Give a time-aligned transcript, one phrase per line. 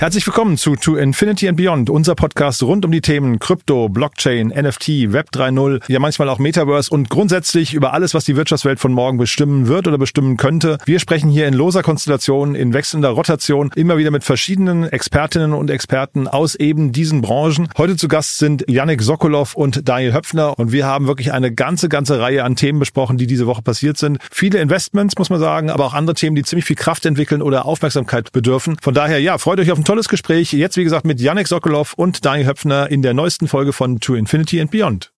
[0.00, 4.48] Herzlich willkommen zu To Infinity and Beyond, unser Podcast rund um die Themen Krypto, Blockchain,
[4.48, 8.94] NFT, Web 3.0, ja manchmal auch Metaverse und grundsätzlich über alles, was die Wirtschaftswelt von
[8.94, 10.78] morgen bestimmen wird oder bestimmen könnte.
[10.86, 15.68] Wir sprechen hier in loser Konstellation, in wechselnder Rotation, immer wieder mit verschiedenen Expertinnen und
[15.68, 17.68] Experten aus eben diesen Branchen.
[17.76, 21.90] Heute zu Gast sind Yannick Sokolov und Daniel Höpfner und wir haben wirklich eine ganze,
[21.90, 24.16] ganze Reihe an Themen besprochen, die diese Woche passiert sind.
[24.32, 27.66] Viele Investments, muss man sagen, aber auch andere Themen, die ziemlich viel Kraft entwickeln oder
[27.66, 28.78] Aufmerksamkeit bedürfen.
[28.80, 30.52] Von daher, ja, freut euch auf ein tolles Gespräch.
[30.52, 34.14] Jetzt, wie gesagt, mit Yannick Sokolov und Daniel Höpfner in der neuesten Folge von To
[34.14, 35.12] Infinity and Beyond.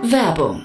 [0.00, 0.64] Werbung.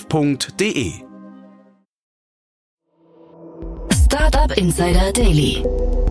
[0.00, 0.92] www.startup.de.
[3.92, 5.62] Startup Insider Daily.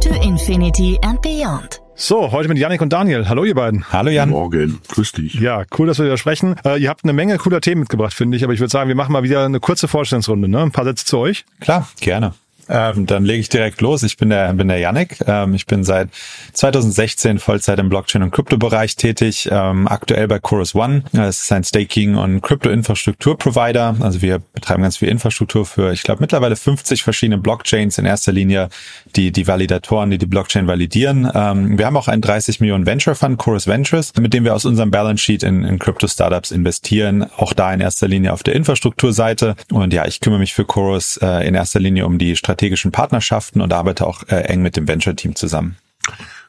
[0.02, 1.82] To Infinity and Beyond.
[1.96, 3.28] So, heute mit Yannick und Daniel.
[3.28, 3.92] Hallo ihr beiden.
[3.92, 4.30] Hallo Jan.
[4.30, 5.34] Morgen, grüß dich.
[5.34, 6.56] Ja, cool, dass wir wieder sprechen.
[6.64, 8.96] Äh, ihr habt eine Menge cooler Themen mitgebracht, finde ich, aber ich würde sagen, wir
[8.96, 10.48] machen mal wieder eine kurze Vorstellungsrunde.
[10.48, 10.62] Ne?
[10.62, 11.44] Ein paar Sätze zu euch.
[11.60, 12.34] Klar, gerne.
[12.70, 14.04] Ähm, dann lege ich direkt los.
[14.04, 15.18] Ich bin der, bin der Yannick.
[15.28, 16.10] Ähm, ich bin seit
[16.54, 19.50] 2016 Vollzeit im Blockchain- und Kryptobereich tätig.
[19.52, 21.04] Ähm, aktuell bei Chorus One.
[21.12, 23.96] Das ist ein Staking- und Krypto-Infrastruktur-Provider.
[24.00, 27.98] Also wir betreiben ganz viel Infrastruktur für, ich glaube, mittlerweile 50 verschiedene Blockchains.
[27.98, 28.70] In erster Linie
[29.16, 31.30] die, die Validatoren, die die Blockchain validieren.
[31.34, 34.66] Ähm, wir haben auch einen 30 Millionen Venture Fund, Chorus Ventures, mit dem wir aus
[34.66, 37.26] unserem Balance Sheet in, in Krypto-Startups investieren.
[37.38, 39.56] Auch da in erster Linie auf der Infrastrukturseite.
[39.72, 43.62] Und ja, ich kümmere mich für Chorus äh, in erster Linie um die strategischen Partnerschaften
[43.62, 45.78] und arbeite auch äh, eng mit dem Venture-Team zusammen.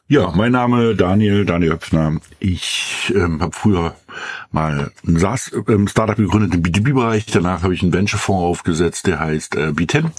[0.09, 2.19] Ja, mein Name Daniel, Daniel Höpfner.
[2.41, 3.95] Ich ähm, habe früher
[4.51, 7.27] mal ein SaaS-Startup gegründet im B2B-Bereich.
[7.27, 10.11] Danach habe ich einen Venture-Fonds aufgesetzt, der heißt äh, B10.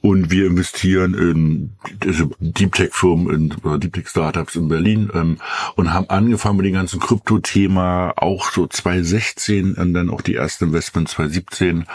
[0.00, 1.70] Und wir investieren in
[2.02, 5.38] diese Deep Tech Firmen, in Deep Tech Startups in Berlin ähm,
[5.76, 10.64] und haben angefangen mit dem ganzen Krypto-Thema auch so 2016 und dann auch die ersten
[10.64, 11.86] Investments 2017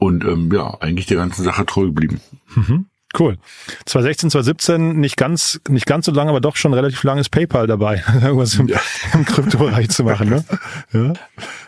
[0.00, 2.20] und ähm, ja, eigentlich der ganzen Sache treu geblieben.
[2.56, 2.86] Mhm.
[3.18, 3.38] Cool.
[3.86, 7.66] 2016, 2017 nicht ganz, nicht ganz so lange, aber doch schon relativ lange ist PayPal
[7.66, 8.80] dabei, irgendwas im, ja.
[9.12, 10.44] im Kryptobereich zu machen, ne?
[10.92, 11.12] Ja.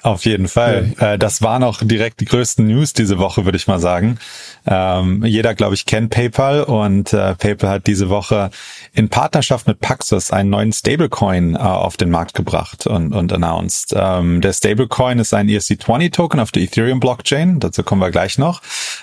[0.02, 0.92] Auf jeden Fall.
[1.00, 1.14] Ja.
[1.14, 4.18] Äh, das waren auch direkt die größten News diese Woche, würde ich mal sagen.
[4.66, 8.50] Ähm, jeder, glaube ich, kennt PayPal und äh, PayPal hat diese Woche
[8.92, 13.94] in Partnerschaft mit Paxos einen neuen Stablecoin äh, auf den Markt gebracht und, und announced.
[13.96, 17.58] Ähm, der Stablecoin ist ein ERC20-Token auf der Ethereum-Blockchain.
[17.58, 18.60] Dazu kommen wir gleich noch.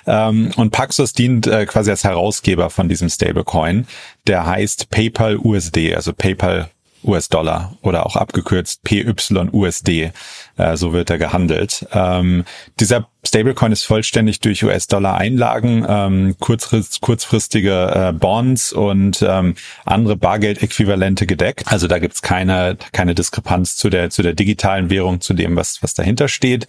[0.08, 3.88] Ähm, und Paxos dient quasi als Herausgeber von diesem Stablecoin.
[4.28, 6.70] Der heißt PayPal USD, also PayPal
[7.04, 10.12] US-Dollar oder auch abgekürzt PYUSD.
[10.58, 11.88] Äh, so wird er gehandelt.
[11.92, 12.44] Ähm,
[12.80, 21.26] dieser Stablecoin ist vollständig durch US-Dollar-Einlagen, ähm, kurzfrist, kurzfristige äh, Bonds und ähm, andere Bargeldäquivalente
[21.26, 21.66] gedeckt.
[21.68, 25.84] Also da gibt's keine, keine Diskrepanz zu der, zu der digitalen Währung, zu dem, was,
[25.84, 26.68] was dahinter steht.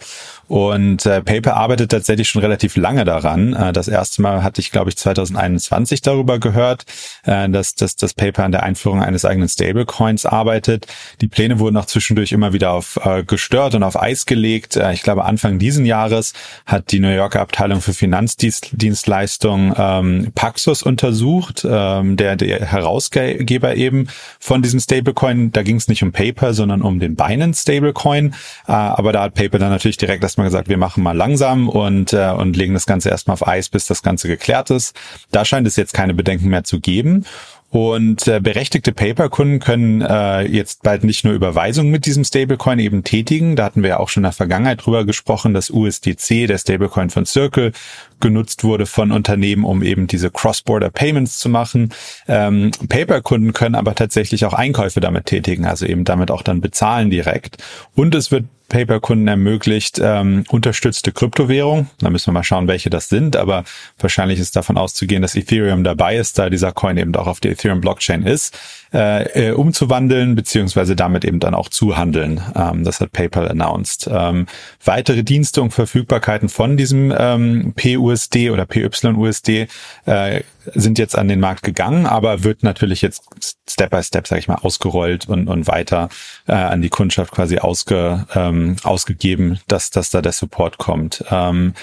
[0.49, 3.53] Und äh, PayPal arbeitet tatsächlich schon relativ lange daran.
[3.53, 6.83] Äh, das erste Mal hatte ich, glaube ich, 2021 darüber gehört,
[7.23, 10.87] äh, dass, dass, dass PayPal an der Einführung eines eigenen Stablecoins arbeitet.
[11.21, 14.75] Die Pläne wurden auch zwischendurch immer wieder auf äh, gestört und auf Eis gelegt.
[14.75, 16.33] Äh, ich glaube, Anfang diesen Jahres
[16.65, 24.07] hat die New Yorker Abteilung für Finanzdienstleistungen ähm, Paxos untersucht, ähm, der, der Herausgeber eben
[24.39, 25.51] von diesem Stablecoin.
[25.51, 28.33] Da ging es nicht um PayPal, sondern um den Binance Stablecoin.
[28.67, 32.13] Äh, aber da hat PayPal dann natürlich direkt erstmal gesagt, wir machen mal langsam und,
[32.13, 34.95] äh, und legen das Ganze erstmal auf Eis, bis das Ganze geklärt ist.
[35.31, 37.25] Da scheint es jetzt keine Bedenken mehr zu geben.
[37.71, 43.05] Und äh, berechtigte PayPal-Kunden können äh, jetzt bald nicht nur Überweisungen mit diesem Stablecoin eben
[43.05, 43.55] tätigen.
[43.55, 47.09] Da hatten wir ja auch schon in der Vergangenheit drüber gesprochen, dass USDC, der Stablecoin
[47.09, 47.71] von Circle,
[48.19, 51.93] genutzt wurde von Unternehmen, um eben diese Cross-Border Payments zu machen.
[52.27, 57.09] Ähm, PayPal-Kunden können aber tatsächlich auch Einkäufe damit tätigen, also eben damit auch dann bezahlen
[57.09, 57.57] direkt.
[57.95, 61.89] Und es wird PayPal-Kunden ermöglicht, ähm, unterstützte Kryptowährung.
[61.99, 63.65] Da müssen wir mal schauen, welche das sind, aber
[63.99, 67.51] wahrscheinlich ist davon auszugehen, dass Ethereum dabei ist, da dieser Coin eben auch auf der
[67.51, 68.57] Ethereum-Blockchain ist,
[68.93, 72.41] äh, äh, umzuwandeln, beziehungsweise damit eben dann auch zu handeln.
[72.55, 74.09] Ähm, das hat PayPal announced.
[74.11, 74.47] Ähm,
[74.83, 79.67] weitere Dienste und Verfügbarkeiten von diesem ähm, PUSD oder PYUSD
[80.05, 80.41] äh,
[80.73, 83.23] sind jetzt an den Markt gegangen, aber wird natürlich jetzt
[83.67, 86.09] Step by Step, sage ich mal, ausgerollt und, und weiter
[86.47, 91.23] äh, an die Kundschaft quasi ausge, ähm, ausgegeben, dass, dass da der Support kommt.
[91.31, 91.73] Ähm,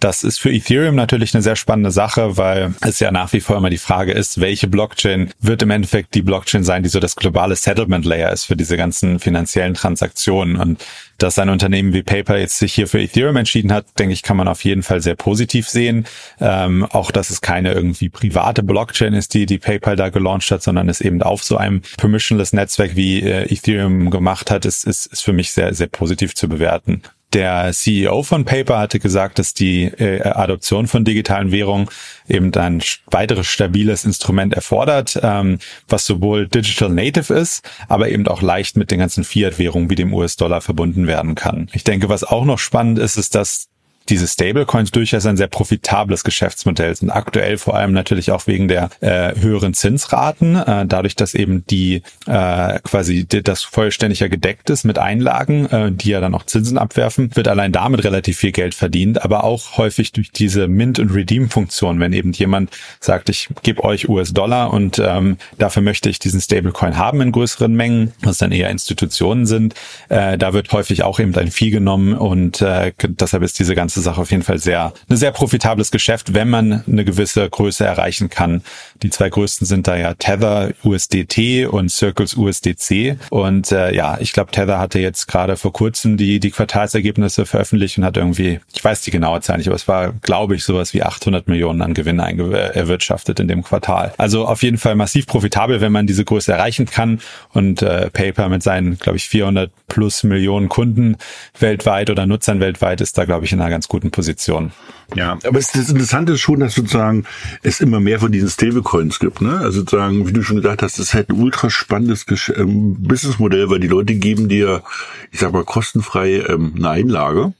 [0.00, 3.56] das ist für Ethereum natürlich eine sehr spannende Sache, weil es ja nach wie vor
[3.56, 7.16] immer die Frage ist, welche Blockchain wird im Endeffekt die Blockchain sein, die so das
[7.16, 10.56] globale Settlement Layer ist für diese ganzen finanziellen Transaktionen.
[10.56, 10.84] Und
[11.18, 14.36] dass ein Unternehmen wie PayPal jetzt sich hier für Ethereum entschieden hat, denke ich, kann
[14.36, 16.06] man auf jeden Fall sehr positiv sehen.
[16.40, 20.62] Ähm, auch, dass es keine irgendwie private Blockchain ist, die die PayPal da gelauncht hat,
[20.62, 25.06] sondern es eben auf so einem permissionless Netzwerk wie äh, Ethereum gemacht hat, ist, ist,
[25.06, 27.02] ist für mich sehr, sehr positiv zu bewerten.
[27.34, 31.88] Der CEO von Paper hatte gesagt, dass die äh, Adoption von digitalen Währungen
[32.26, 35.58] eben ein weiteres stabiles Instrument erfordert, ähm,
[35.88, 40.14] was sowohl digital native ist, aber eben auch leicht mit den ganzen Fiat-Währungen wie dem
[40.14, 41.68] US-Dollar verbunden werden kann.
[41.74, 43.68] Ich denke, was auch noch spannend ist, ist, dass
[44.08, 47.10] diese Stablecoins durchaus ein sehr profitables Geschäftsmodell sind.
[47.10, 52.02] Aktuell vor allem natürlich auch wegen der äh, höheren Zinsraten, äh, dadurch, dass eben die
[52.26, 57.34] äh, quasi das vollständig gedeckt ist mit Einlagen, äh, die ja dann auch Zinsen abwerfen,
[57.36, 62.00] wird allein damit relativ viel Geld verdient, aber auch häufig durch diese Mint- und Redeem-Funktion,
[62.00, 62.70] wenn eben jemand
[63.00, 67.72] sagt, ich gebe euch US-Dollar und ähm, dafür möchte ich diesen Stablecoin haben in größeren
[67.72, 69.74] Mengen, was dann eher Institutionen sind,
[70.08, 73.97] äh, da wird häufig auch eben ein Vieh genommen und äh, deshalb ist diese ganze
[73.98, 77.84] ganze Sache auf jeden Fall sehr, ein sehr profitables Geschäft, wenn man eine gewisse Größe
[77.84, 78.62] erreichen kann.
[79.02, 83.16] Die zwei größten sind da ja Tether USDT und Circles USDC.
[83.30, 87.98] Und äh, ja, ich glaube, Tether hatte jetzt gerade vor kurzem die, die Quartalsergebnisse veröffentlicht
[87.98, 90.94] und hat irgendwie, ich weiß die genaue Zahl nicht, aber es war, glaube ich, sowas
[90.94, 94.12] wie 800 Millionen an Gewinn erwirtschaftet in dem Quartal.
[94.16, 97.20] Also auf jeden Fall massiv profitabel, wenn man diese Größe erreichen kann.
[97.52, 101.16] Und äh, PayPal mit seinen, glaube ich, 400 plus Millionen Kunden
[101.58, 104.72] weltweit oder Nutzern weltweit ist da, glaube ich, in einer ganz guten Position.
[105.14, 107.24] Ja, aber es, das Interessante ist schon, dass sozusagen
[107.62, 109.40] es immer mehr von diesen Stablecoins gibt.
[109.40, 109.58] Ne?
[109.58, 112.96] Also sozusagen, wie du schon gesagt hast, das ist halt ein ultra spannendes Gesch ähm,
[113.00, 114.82] Businessmodell, weil die Leute geben dir,
[115.30, 117.54] ich sag mal, kostenfrei ähm, eine Einlage,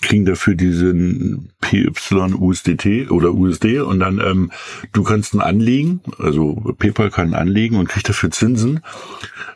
[0.00, 4.52] kriegen dafür diesen PY USDT oder USD und dann ähm,
[4.92, 8.80] du kannst ihn anlegen, also PayPal kann anlegen und kriegt dafür Zinsen.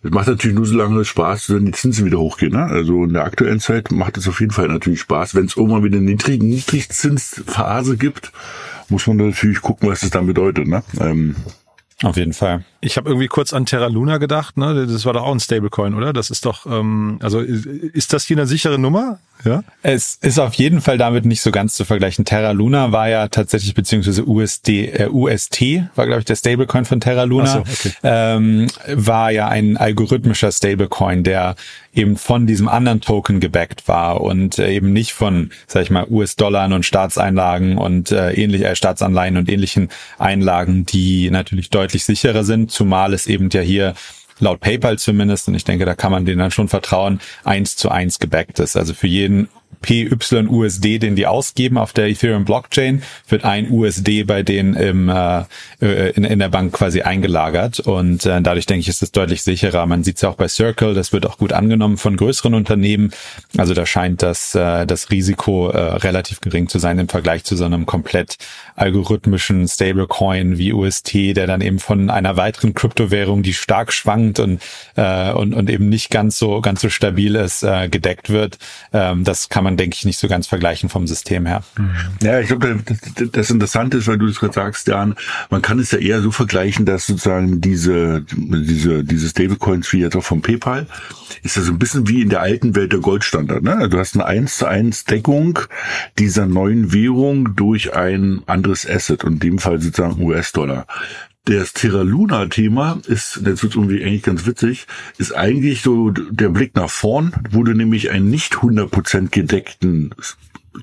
[0.02, 2.52] Das macht natürlich nur so lange Spaß, wenn die Zinsen wieder hochgehen.
[2.52, 2.64] Ne?
[2.64, 5.34] Also in der aktuellen Zeit macht es auf jeden Fall natürlich Spaß.
[5.34, 8.32] Wenn es irgendwann wieder eine niedrig, Niedrigzinsphase gibt,
[8.88, 10.66] muss man natürlich gucken, was das dann bedeutet.
[10.66, 10.82] Ne?
[11.00, 11.36] Ähm,
[12.02, 12.64] auf jeden Fall.
[12.86, 14.86] Ich habe irgendwie kurz an Terra Luna gedacht, ne?
[14.86, 16.12] Das war doch auch ein Stablecoin, oder?
[16.12, 19.18] Das ist doch, ähm, also ist das hier eine sichere Nummer?
[19.44, 19.64] Ja.
[19.82, 22.24] Es ist auf jeden Fall damit nicht so ganz zu vergleichen.
[22.24, 27.00] Terra Luna war ja tatsächlich, beziehungsweise USD, äh, UST war, glaube ich, der Stablecoin von
[27.00, 27.92] Terra Luna, so, okay.
[28.02, 31.56] ähm, war ja ein algorithmischer Stablecoin, der
[31.92, 36.06] eben von diesem anderen Token gebackt war und äh, eben nicht von, sag ich mal,
[36.08, 39.88] US-Dollar und Staatseinlagen und äh, ähnlich, äh, Staatsanleihen und ähnlichen
[40.18, 43.94] Einlagen, die natürlich deutlich sicherer sind, zumal es eben ja hier
[44.38, 47.88] laut PayPal zumindest, und ich denke, da kann man denen dann schon vertrauen, eins zu
[47.88, 48.76] eins gebackt ist.
[48.76, 49.48] Also für jeden
[49.86, 55.44] PYUSD, den die ausgeben auf der Ethereum Blockchain, wird ein USD bei denen im, äh,
[55.80, 59.42] äh, in, in der Bank quasi eingelagert und äh, dadurch denke ich, ist es deutlich
[59.42, 59.86] sicherer.
[59.86, 63.12] Man sieht es ja auch bei Circle, das wird auch gut angenommen von größeren Unternehmen.
[63.56, 67.56] Also da scheint das, äh, das Risiko äh, relativ gering zu sein im Vergleich zu
[67.56, 68.38] so einem komplett
[68.74, 74.60] algorithmischen Stablecoin wie UST, der dann eben von einer weiteren Kryptowährung, die stark schwankt und,
[74.96, 78.58] äh, und, und eben nicht ganz so, ganz so stabil ist, äh, gedeckt wird.
[78.92, 81.62] Ähm, das kann man, denke ich, nicht so ganz vergleichen vom System her.
[82.22, 85.14] Ja, ich glaube, das, das Interessante ist, weil du es gerade sagst, Jan,
[85.50, 90.16] man kann es ja eher so vergleichen, dass sozusagen diese, diese, diese Stablecoins wie jetzt
[90.16, 90.86] auch vom PayPal,
[91.42, 93.62] ist ja so ein bisschen wie in der alten Welt der Goldstandard.
[93.62, 93.88] Ne?
[93.88, 95.58] Du hast eine 1 zu 1 Deckung
[96.18, 100.86] dieser neuen Währung durch ein anderes Asset und in dem Fall sozusagen US-Dollar
[101.46, 104.86] das Terra Luna Thema ist, das wird irgendwie eigentlich ganz witzig,
[105.16, 110.14] ist eigentlich so der Blick nach vorn, wo du nämlich einen nicht 100% gedeckten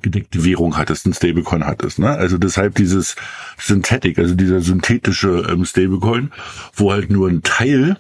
[0.02, 2.00] gedeckte Währung hattest, ein Stablecoin hattest.
[2.00, 2.10] Ne?
[2.10, 3.16] Also deshalb dieses
[3.60, 6.32] Synthetic, also dieser synthetische ähm, Stablecoin,
[6.74, 7.98] wo halt nur ein Teil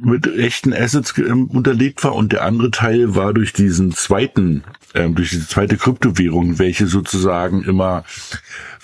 [0.00, 5.14] mit echten Assets ähm, unterlegt war und der andere Teil war durch diesen zweiten, ähm,
[5.14, 8.04] durch diese zweite Kryptowährung, welche sozusagen immer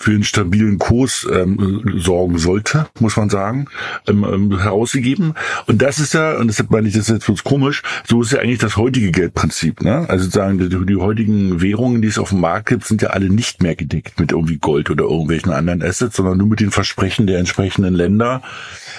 [0.01, 3.67] für einen stabilen Kurs ähm, sorgen sollte, muss man sagen,
[4.07, 5.35] ähm, ähm, herausgegeben.
[5.67, 8.39] Und das ist ja, und deshalb meine ich das jetzt kurz komisch, so ist ja
[8.39, 9.81] eigentlich das heutige Geldprinzip.
[9.81, 10.09] Ne?
[10.09, 13.29] Also sagen die, die heutigen Währungen, die es auf dem Markt gibt, sind ja alle
[13.29, 17.27] nicht mehr gedeckt mit irgendwie Gold oder irgendwelchen anderen Assets, sondern nur mit den Versprechen
[17.27, 18.41] der entsprechenden Länder,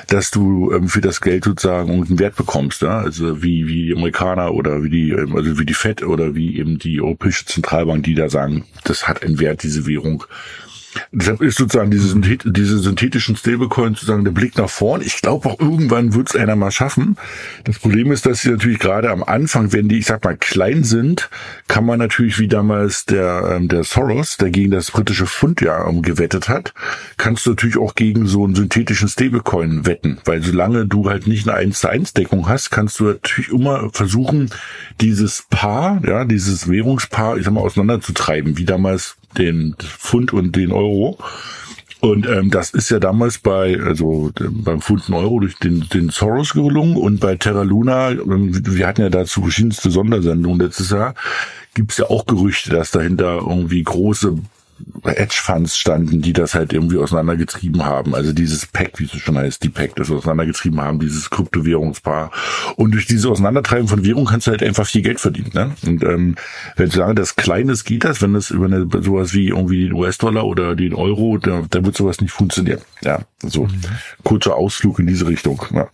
[0.07, 2.99] dass du ähm, für das Geld sozusagen irgendeinen Wert bekommst, ja?
[3.00, 6.59] also wie wie die Amerikaner oder wie die ähm, also wie die Fed oder wie
[6.59, 10.25] eben die Europäische Zentralbank, die da sagen, das hat einen Wert diese Währung
[11.11, 15.02] Deshalb ist sozusagen diese, diese synthetischen Stablecoins sozusagen der Blick nach vorn.
[15.02, 17.16] Ich glaube auch irgendwann wird es einer mal schaffen.
[17.64, 20.84] Das Problem ist, dass sie natürlich gerade am Anfang, wenn die, ich sag mal, klein
[20.84, 21.30] sind,
[21.68, 25.82] kann man natürlich wie damals der, ähm, der Soros, der gegen das britische Pfund ja
[25.82, 26.75] um, gewettet hat,
[27.16, 30.18] kannst du natürlich auch gegen so einen synthetischen Stablecoin wetten.
[30.25, 33.90] Weil solange du halt nicht eine 1 zu 1 Deckung hast, kannst du natürlich immer
[33.92, 34.50] versuchen,
[35.00, 40.72] dieses Paar, ja, dieses Währungspaar, ich sag mal, auseinanderzutreiben, wie damals den Pfund und den
[40.72, 41.18] Euro.
[42.00, 46.08] Und ähm, das ist ja damals bei, also beim Pfund und Euro durch den, den
[46.08, 51.14] Soros gelungen und bei Terra Luna, ähm, wir hatten ja dazu verschiedenste Sondersendungen letztes Jahr,
[51.74, 54.36] gibt's ja auch Gerüchte, dass dahinter irgendwie große
[55.05, 58.14] Hedge-Funds standen, die das halt irgendwie auseinandergetrieben haben.
[58.14, 62.31] Also dieses Pack, wie es schon heißt, die Pack, das auseinandergetrieben haben, dieses Kryptowährungspaar.
[62.76, 65.50] Und durch diese Auseinandertreiben von Währung kannst du halt einfach viel Geld verdienen.
[65.55, 65.73] Ne?
[65.87, 66.37] Und ähm,
[66.76, 69.93] wenn du sagen, das Kleines geht das, wenn das über eine, sowas wie irgendwie den
[69.95, 72.81] US-Dollar oder den Euro, da, da wird sowas nicht funktionieren.
[73.02, 73.81] Ja, so mhm.
[74.23, 75.64] kurzer Ausflug in diese Richtung.
[75.73, 75.88] Ja.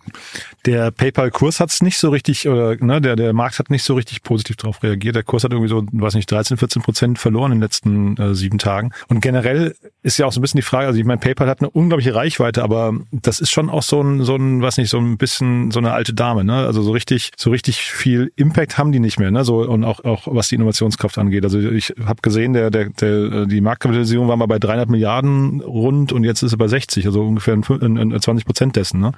[0.66, 3.94] Der PayPal-Kurs hat es nicht so richtig, oder ne, der, der Markt hat nicht so
[3.94, 5.16] richtig positiv darauf reagiert.
[5.16, 8.34] Der Kurs hat irgendwie so, weiß nicht, 13, 14 Prozent verloren in den letzten äh,
[8.34, 8.67] sieben Tagen.
[9.08, 11.60] Und generell ist ja auch so ein bisschen die Frage, also ich meine, PayPal hat
[11.60, 14.98] eine unglaubliche Reichweite, aber das ist schon auch so ein, so ein, weiß nicht, so
[14.98, 16.66] ein bisschen so eine alte Dame, ne?
[16.66, 19.44] Also so richtig, so richtig viel Impact haben die nicht mehr, ne?
[19.44, 21.44] So und auch, auch was die Innovationskraft angeht.
[21.44, 26.12] Also ich habe gesehen, der, der, der, die Marktkapitalisierung war mal bei 300 Milliarden rund
[26.12, 29.12] und jetzt ist er bei 60, also ungefähr 20 Prozent dessen, ne?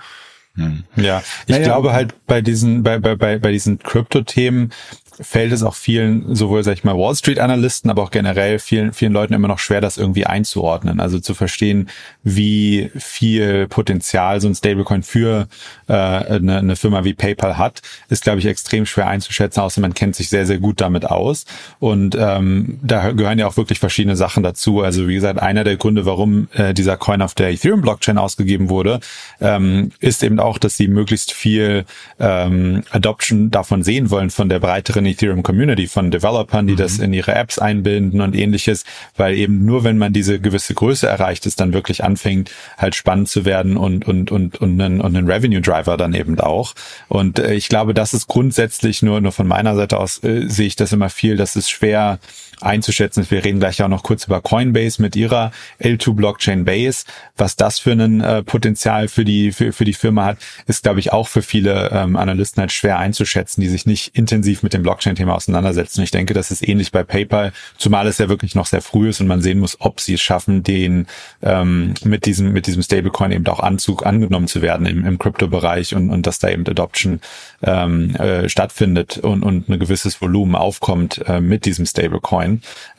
[0.57, 0.83] Hm.
[0.97, 4.71] Ja, ich naja, glaube halt bei diesen, bei, bei, bei, bei diesen Krypto-Themen
[5.21, 9.13] fällt es auch vielen, sowohl, sag ich mal, Wall Street-Analysten, aber auch generell vielen, vielen
[9.13, 11.01] Leuten immer noch schwer, das irgendwie einzuordnen.
[11.01, 11.89] Also zu verstehen,
[12.23, 15.49] wie viel Potenzial so ein Stablecoin für
[15.89, 19.95] äh, eine, eine Firma wie PayPal hat, ist, glaube ich, extrem schwer einzuschätzen, außer man
[19.95, 21.45] kennt sich sehr, sehr gut damit aus.
[21.79, 24.81] Und ähm, da gehören ja auch wirklich verschiedene Sachen dazu.
[24.81, 29.01] Also wie gesagt, einer der Gründe, warum äh, dieser Coin auf der Ethereum-Blockchain ausgegeben wurde,
[29.41, 31.85] ähm, ist eben auch, dass sie möglichst viel
[32.19, 36.79] ähm, Adoption davon sehen wollen von der breiteren Ethereum Community, von Developern, die mhm.
[36.79, 38.85] das in ihre Apps einbinden und ähnliches,
[39.17, 43.29] weil eben nur wenn man diese gewisse Größe erreicht, es dann wirklich anfängt, halt spannend
[43.29, 46.75] zu werden und, und, und, und, einen, und einen Revenue Driver dann eben auch.
[47.09, 50.67] Und äh, ich glaube, das ist grundsätzlich nur, nur von meiner Seite aus äh, sehe
[50.67, 52.19] ich das immer viel, das ist schwer,
[52.63, 57.05] einzuschätzen Wir reden gleich auch noch kurz über Coinbase mit ihrer L2 Blockchain Base.
[57.37, 61.01] Was das für ein äh, Potenzial für die, für, für die Firma hat, ist, glaube
[61.01, 64.83] ich, auch für viele ähm, Analysten halt schwer einzuschätzen, die sich nicht intensiv mit dem
[64.83, 66.03] Blockchain-Thema auseinandersetzen.
[66.03, 69.21] Ich denke, das ist ähnlich bei PayPal, zumal es ja wirklich noch sehr früh ist
[69.21, 71.07] und man sehen muss, ob sie es schaffen, den
[71.43, 75.95] ähm, mit diesem, mit diesem Stablecoin eben auch Anzug angenommen zu werden im, im Crypto-Bereich
[75.95, 77.21] und, und dass da eben Adoption
[77.63, 82.50] ähm, äh, stattfindet und, und ein gewisses Volumen aufkommt äh, mit diesem Stablecoin.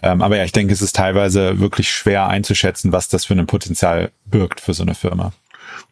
[0.02, 3.48] Ähm, aber ja, ich denke, es ist teilweise wirklich schwer einzuschätzen, was das für ein
[3.48, 5.34] Potenzial birgt für so eine Firma.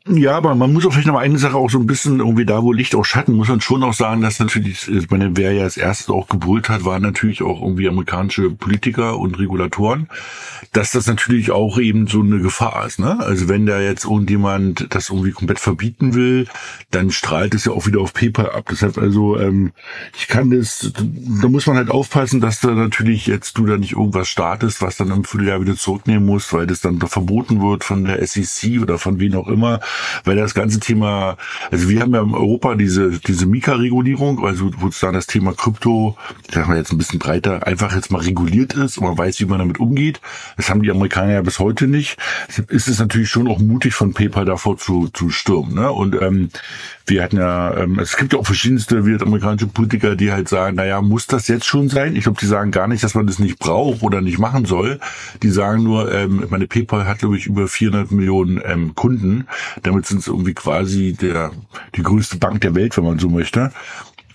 [0.07, 2.63] Ja, aber man muss auch vielleicht noch eine Sache auch so ein bisschen irgendwie da,
[2.63, 5.63] wo Licht auch Schatten, muss man schon auch sagen, dass natürlich, ich meine, wer ja
[5.63, 10.07] als erstes auch gebrüllt hat, waren natürlich auch irgendwie amerikanische Politiker und Regulatoren,
[10.71, 13.19] dass das natürlich auch eben so eine Gefahr ist, ne?
[13.19, 16.47] Also wenn da jetzt irgendjemand das irgendwie komplett verbieten will,
[16.91, 18.67] dann strahlt es ja auch wieder auf PayPal ab.
[18.71, 19.73] Deshalb also, ähm,
[20.17, 23.93] ich kann das, da muss man halt aufpassen, dass da natürlich jetzt du da nicht
[23.93, 28.05] irgendwas startest, was dann im Vierteljahr wieder zurücknehmen musst, weil das dann verboten wird von
[28.05, 29.81] der SEC oder von wem auch immer
[30.23, 31.37] weil das ganze Thema,
[31.71, 36.17] also wir haben ja in Europa diese, diese Mika-Regulierung, also wo dann das Thema Krypto,
[36.47, 39.39] ich sag mal jetzt ein bisschen breiter, einfach jetzt mal reguliert ist und man weiß,
[39.39, 40.21] wie man damit umgeht.
[40.57, 42.17] Das haben die Amerikaner ja bis heute nicht.
[42.67, 45.75] Ist es natürlich schon auch mutig von PayPal davor zu, zu stürmen.
[45.75, 45.91] Ne?
[45.91, 46.49] Und ähm,
[47.09, 50.75] wir hatten ja, ähm, es gibt ja auch verschiedenste wie amerikanische Politiker, die halt sagen,
[50.75, 52.15] naja, muss das jetzt schon sein?
[52.15, 54.99] Ich glaube, die sagen gar nicht, dass man das nicht braucht oder nicht machen soll.
[55.41, 59.47] Die sagen nur, ähm, meine PayPal hat, glaube ich, über 400 Millionen ähm, Kunden.
[59.83, 61.51] Damit sind sie irgendwie quasi der,
[61.95, 63.71] die größte Bank der Welt, wenn man so möchte.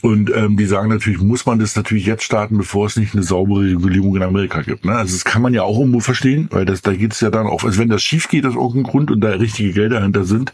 [0.04, 3.22] Und ähm, die sagen natürlich, muss man das natürlich jetzt starten, bevor es nicht eine
[3.22, 4.84] saubere Regulierung in Amerika gibt.
[4.84, 4.94] Ne?
[4.94, 7.46] Also das kann man ja auch irgendwo verstehen, weil das, da geht es ja dann
[7.46, 10.52] auch, also wenn das schief geht aus irgendeinem Grund und da richtige Gelder dahinter sind,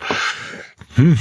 [0.95, 1.19] hm,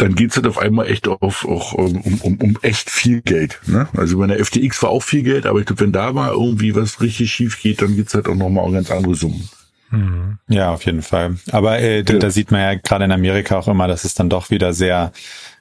[0.00, 3.60] dann geht's halt auf einmal echt auf, auch um, um, um echt viel Geld.
[3.66, 3.86] Ne?
[3.96, 6.74] Also bei der FTX war auch viel Geld, aber ich glaube, wenn da mal irgendwie
[6.74, 9.48] was richtig schief geht, dann geht's halt auch nochmal um ganz andere Summen.
[9.90, 10.38] Mhm.
[10.48, 11.36] Ja, auf jeden Fall.
[11.50, 14.30] Aber äh, da, da sieht man ja gerade in Amerika auch immer, dass es dann
[14.30, 15.12] doch wieder sehr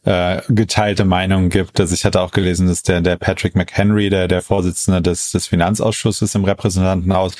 [0.05, 1.79] äh, geteilte Meinungen gibt.
[1.79, 5.47] Also ich hatte auch gelesen, dass der, der Patrick McHenry, der, der Vorsitzende des, des
[5.47, 7.35] Finanzausschusses im Repräsentantenhaus,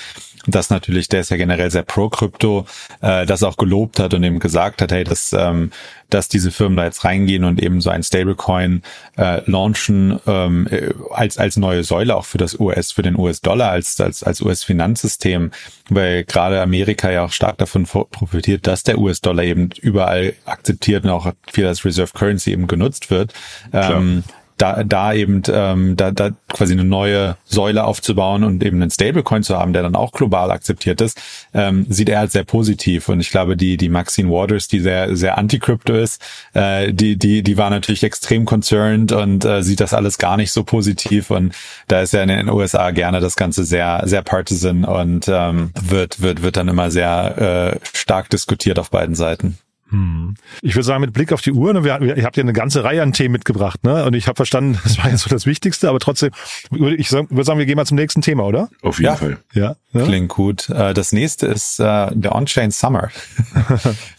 [0.47, 2.65] das natürlich, der ist ja generell sehr pro Krypto,
[3.01, 5.71] äh, das auch gelobt hat und eben gesagt hat, hey, dass, ähm,
[6.09, 8.81] dass diese Firmen da jetzt reingehen und eben so ein Stablecoin
[9.17, 13.71] äh, launchen ähm, äh, als als neue Säule auch für das US, für den US-Dollar
[13.71, 15.51] als als als US-Finanzsystem,
[15.89, 21.09] weil gerade Amerika ja auch stark davon profitiert, dass der US-Dollar eben überall akzeptiert und
[21.11, 23.33] auch viel als Reserve Currency eben genutzt wird.
[23.73, 24.23] Ähm,
[24.59, 29.41] da, da eben ähm, da, da quasi eine neue Säule aufzubauen und eben einen Stablecoin
[29.41, 31.19] zu haben, der dann auch global akzeptiert ist,
[31.53, 33.09] ähm, sieht er als sehr positiv.
[33.09, 36.21] Und ich glaube, die die Maxine Waters, die sehr sehr anti-Crypto ist,
[36.53, 40.51] äh, die die die war natürlich extrem concerned und äh, sieht das alles gar nicht
[40.51, 41.31] so positiv.
[41.31, 41.55] Und
[41.87, 46.21] da ist ja in den USA gerne das Ganze sehr sehr partisan und ähm, wird
[46.21, 49.57] wird wird dann immer sehr äh, stark diskutiert auf beiden Seiten.
[49.89, 50.35] Hm.
[50.61, 52.83] Ich würde sagen, mit Blick auf die Uhr, ne, wir, ihr habt ja eine ganze
[52.83, 54.05] Reihe an Themen mitgebracht, ne?
[54.05, 56.31] Und ich habe verstanden, das war jetzt so das Wichtigste, aber trotzdem,
[56.71, 58.69] ich würde sagen, wir gehen mal zum nächsten Thema, oder?
[58.81, 59.15] Auf jeden ja.
[59.15, 59.37] Fall.
[59.53, 59.75] Ja.
[59.93, 60.03] ja.
[60.03, 60.69] Klingt gut.
[60.69, 63.09] Äh, das nächste ist äh, der On-Chain Summer.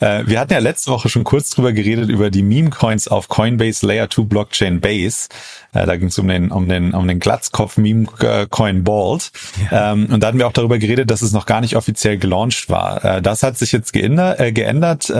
[0.01, 3.87] Äh, wir hatten ja letzte Woche schon kurz drüber geredet, über die Meme-Coins auf Coinbase
[3.87, 5.29] Layer 2 Blockchain Base.
[5.73, 9.31] Da ging es um den, um den, um den Glatzkopf-Meme-Coin Bald.
[9.71, 9.93] Ja.
[9.93, 12.71] Ähm, und da hatten wir auch darüber geredet, dass es noch gar nicht offiziell gelauncht
[12.71, 13.21] war.
[13.21, 14.39] Das hat sich jetzt geändert.
[14.55, 15.13] geändert.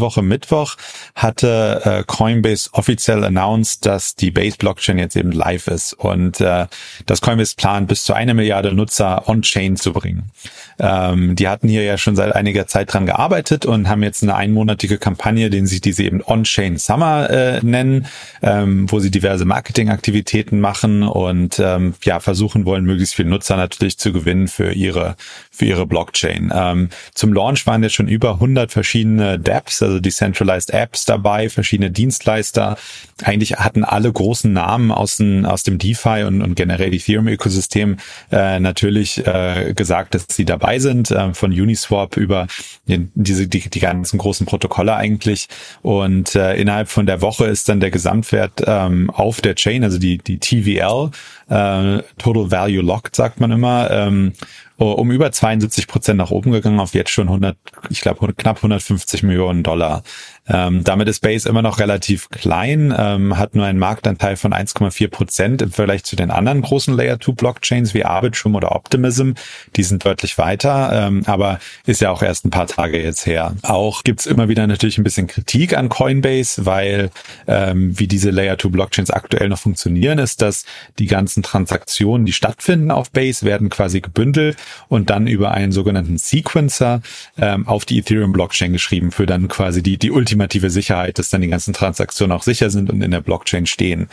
[0.00, 0.76] Woche Mittwoch
[1.14, 6.66] hatte äh, Coinbase offiziell announced, dass die Base Blockchain jetzt eben live ist und äh,
[7.06, 10.30] dass Coinbase plant, bis zu eine Milliarde Nutzer on-chain zu bringen.
[10.78, 14.36] Ähm, die hatten hier ja schon seit einiger Zeit dran gearbeitet und haben jetzt eine
[14.36, 18.06] einmonatige Kampagne, den sie diese eben On-Chain Summer äh, nennen,
[18.42, 23.98] ähm, wo sie diverse Marketingaktivitäten machen und ähm, ja versuchen wollen, möglichst viele Nutzer natürlich
[23.98, 25.16] zu gewinnen für ihre
[25.50, 26.52] für ihre Blockchain.
[26.54, 31.90] Ähm, zum Launch waren jetzt schon über 100 verschiedene dApps, also Decentralized Apps dabei, verschiedene
[31.90, 32.76] Dienstleister.
[33.24, 37.96] Eigentlich hatten alle großen Namen aus, den, aus dem DeFi und, und generell Ethereum-Ökosystem
[38.30, 42.46] äh, natürlich äh, gesagt, dass sie dabei sind, äh, von Uniswap über
[42.86, 45.48] diese die, die ganzen großen Protokolle eigentlich.
[45.82, 49.98] Und äh, innerhalb von der Woche ist dann der Gesamtwert ähm, auf der Chain, also
[49.98, 51.10] die, die TVL,
[51.48, 54.32] äh, Total Value Locked, sagt man immer, ähm,
[54.76, 57.56] um über 72 Prozent nach oben gegangen auf jetzt schon 100,
[57.90, 60.02] ich glaube knapp 150 Millionen Dollar.
[60.48, 65.08] Ähm, damit ist Base immer noch relativ klein, ähm, hat nur einen Marktanteil von 1,4
[65.08, 69.32] Prozent im Vergleich zu den anderen großen Layer 2 Blockchains wie Arbitrum oder Optimism.
[69.76, 73.54] Die sind deutlich weiter, ähm, aber ist ja auch erst ein paar Tage jetzt her.
[73.62, 77.10] Auch gibt's immer wieder natürlich ein bisschen Kritik an Coinbase, weil
[77.46, 80.64] ähm, wie diese Layer 2 Blockchains aktuell noch funktionieren, ist, dass
[80.98, 84.56] die ganzen Transaktionen, die stattfinden auf Base, werden quasi gebündelt
[84.88, 87.02] und dann über einen sogenannten Sequencer
[87.38, 91.30] ähm, auf die Ethereum Blockchain geschrieben für dann quasi die, die ultimative ultimative Sicherheit, dass
[91.30, 94.08] dann die ganzen Transaktionen auch sicher sind und in der Blockchain stehen.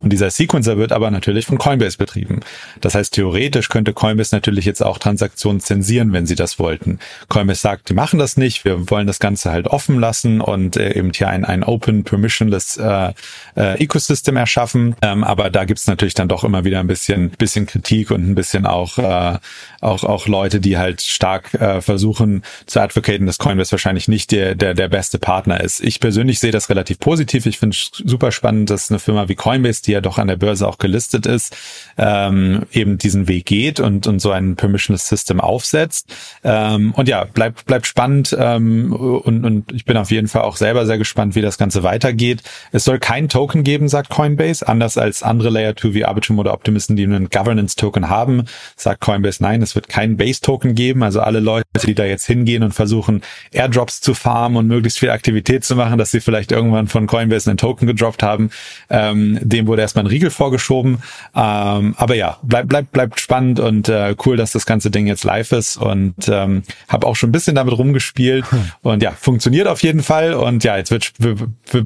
[0.00, 2.40] Und dieser Sequencer wird aber natürlich von Coinbase betrieben.
[2.80, 7.00] Das heißt, theoretisch könnte Coinbase natürlich jetzt auch Transaktionen zensieren, wenn sie das wollten.
[7.28, 10.96] Coinbase sagt, die machen das nicht, wir wollen das Ganze halt offen lassen und äh,
[10.96, 13.12] eben hier ein, ein Open Permissionless äh,
[13.56, 14.94] äh, Ecosystem erschaffen.
[15.02, 18.36] Ähm, aber da gibt's natürlich dann doch immer wieder ein bisschen, bisschen Kritik und ein
[18.36, 19.38] bisschen auch, äh,
[19.80, 24.54] auch, auch Leute, die halt stark äh, versuchen zu advocaten, dass Coinbase wahrscheinlich nicht der,
[24.54, 25.80] der, der beste Partner ist.
[25.80, 27.46] Ich persönlich sehe das relativ positiv.
[27.46, 30.36] Ich finde es super spannend, dass eine Firma wie Coinbase, die ja doch an der
[30.36, 31.56] Börse auch gelistet ist,
[31.96, 36.14] ähm, eben diesen Weg geht und, und so ein Permissionless System aufsetzt.
[36.44, 40.56] Ähm, und ja, bleibt bleibt spannend ähm, und, und ich bin auf jeden Fall auch
[40.56, 42.42] selber sehr gespannt, wie das Ganze weitergeht.
[42.72, 46.52] Es soll kein Token geben, sagt Coinbase, anders als andere Layer 2 wie Arbitrum oder
[46.52, 48.44] Optimisten, die einen Governance-Token haben,
[48.76, 51.02] sagt Coinbase, nein, es wird keinen Base-Token geben.
[51.02, 53.22] Also alle Leute, die da jetzt hingehen und versuchen,
[53.52, 57.50] Airdrops zu farmen und möglichst viel Aktivität zu machen, dass sie vielleicht irgendwann von Coinbase
[57.50, 58.50] einen Token gedroppt haben,
[58.90, 60.98] ähm, dem wurde wurde erstmal ein Riegel vorgeschoben.
[61.34, 65.24] Ähm, aber ja, bleibt bleibt bleibt spannend und äh, cool, dass das ganze Ding jetzt
[65.24, 68.70] live ist und ähm, habe auch schon ein bisschen damit rumgespielt hm.
[68.82, 71.12] und ja, funktioniert auf jeden Fall und ja, jetzt wird,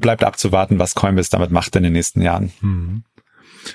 [0.01, 2.51] bleibt abzuwarten, was Coinbase damit macht in den nächsten Jahren.
[2.61, 3.03] Hm.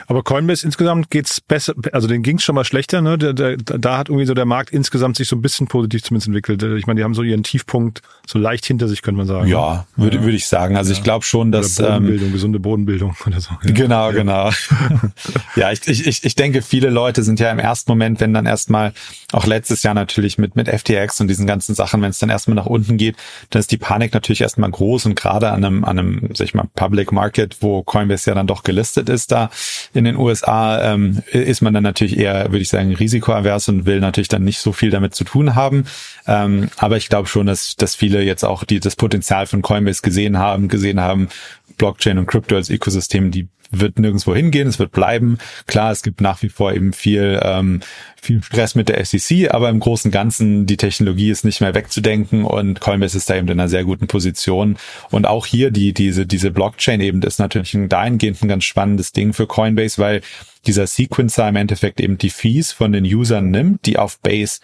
[0.07, 3.19] Aber Coinbase insgesamt geht's besser, also den ging's schon mal schlechter, ne?
[3.19, 6.29] Da, da, da hat irgendwie so der Markt insgesamt sich so ein bisschen positiv zumindest
[6.29, 6.63] entwickelt.
[6.63, 9.49] Ich meine, die haben so ihren Tiefpunkt so leicht hinter sich, könnte man sagen.
[9.49, 10.23] Ja, würde, ja.
[10.23, 10.77] würde ich sagen.
[10.77, 10.99] Also ja.
[10.99, 13.51] ich glaube schon, dass oder Bodenbildung, ähm, gesunde Bodenbildung oder so.
[13.63, 13.73] Ja.
[13.73, 14.51] Genau, genau.
[15.57, 18.93] ja, ich, ich, ich denke, viele Leute sind ja im ersten Moment, wenn dann erstmal
[19.33, 22.55] auch letztes Jahr natürlich mit mit FTX und diesen ganzen Sachen, wenn es dann erstmal
[22.55, 23.17] nach unten geht,
[23.51, 26.55] dann ist die Panik natürlich erstmal groß und gerade an einem an einem, sag ich
[26.55, 29.51] mal, Public Market, wo Coinbase ja dann doch gelistet ist, da
[29.95, 34.01] in den USA, ähm, ist man dann natürlich eher, würde ich sagen, risikoavers und will
[34.01, 35.85] natürlich dann nicht so viel damit zu tun haben.
[36.27, 40.03] Ähm, aber ich glaube schon, dass dass viele jetzt auch die das Potenzial von Coinbase
[40.03, 41.29] gesehen haben, gesehen haben,
[41.77, 45.39] Blockchain und Crypto als Ökosystem, die wird nirgendwo hingehen, es wird bleiben.
[45.67, 47.81] Klar, es gibt nach wie vor eben viel, ähm,
[48.21, 51.75] viel Stress mit der SEC, aber im Großen und Ganzen, die Technologie ist nicht mehr
[51.75, 54.77] wegzudenken und Coinbase ist da eben in einer sehr guten Position.
[55.11, 59.13] Und auch hier die, diese, diese Blockchain eben ist natürlich ein dahingehend ein ganz spannendes
[59.13, 60.23] Ding für Coinbase, weil
[60.67, 64.61] dieser Sequencer im Endeffekt eben die Fees von den Usern nimmt, die auf Base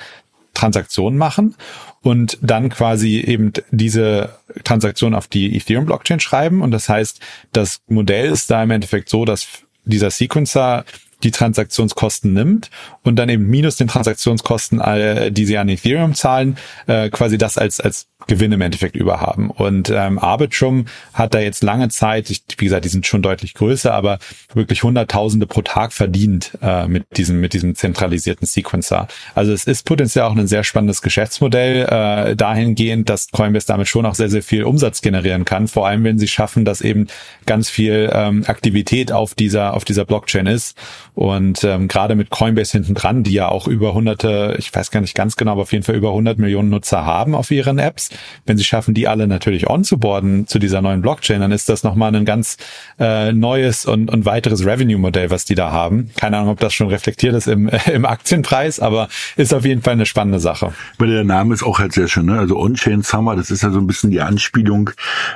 [0.55, 1.57] Transaktionen machen
[2.03, 6.63] und dann quasi eben diese Transaktion auf die Ethereum Blockchain schreiben.
[6.63, 7.21] Und das heißt,
[7.53, 9.47] das Modell ist da im Endeffekt so, dass
[9.85, 10.85] dieser Sequencer
[11.23, 12.71] die Transaktionskosten nimmt
[13.05, 17.59] und dann eben minus den Transaktionskosten, äh, die sie an Ethereum zahlen, äh, quasi das
[17.59, 19.51] als als Gewinn im Endeffekt überhaben.
[19.51, 23.55] Und ähm, Arbitrum hat da jetzt lange Zeit, ich, wie gesagt, die sind schon deutlich
[23.55, 24.19] größer, aber
[24.55, 29.09] wirklich Hunderttausende pro Tag verdient äh, mit diesem mit diesem zentralisierten Sequencer.
[29.35, 34.07] Also es ist potenziell auch ein sehr spannendes Geschäftsmodell äh, dahingehend, dass Coinbase damit schon
[34.07, 35.69] auch sehr sehr viel Umsatz generieren kann.
[35.69, 37.09] Vor allem, wenn sie schaffen, dass eben
[37.47, 40.77] ganz viel ähm, Aktivität auf dieser auf dieser Blockchain ist.
[41.15, 45.01] Und ähm, gerade mit Coinbase hinten dran, die ja auch über hunderte, ich weiß gar
[45.01, 48.11] nicht ganz genau, aber auf jeden Fall über 100 Millionen Nutzer haben auf ihren Apps
[48.47, 52.15] wenn sie schaffen, die alle natürlich onzuboarden zu dieser neuen Blockchain, dann ist das nochmal
[52.15, 52.57] ein ganz
[52.99, 56.11] äh, neues und, und weiteres Revenue-Modell, was die da haben.
[56.17, 59.95] Keine Ahnung, ob das schon reflektiert ist im, im Aktienpreis, aber ist auf jeden Fall
[59.95, 60.73] eine spannende Sache.
[60.99, 62.39] Weil der Name ist auch halt sehr schön, ne?
[62.39, 64.91] Also On-Chain Summer, das ist ja so ein bisschen die Anspielung,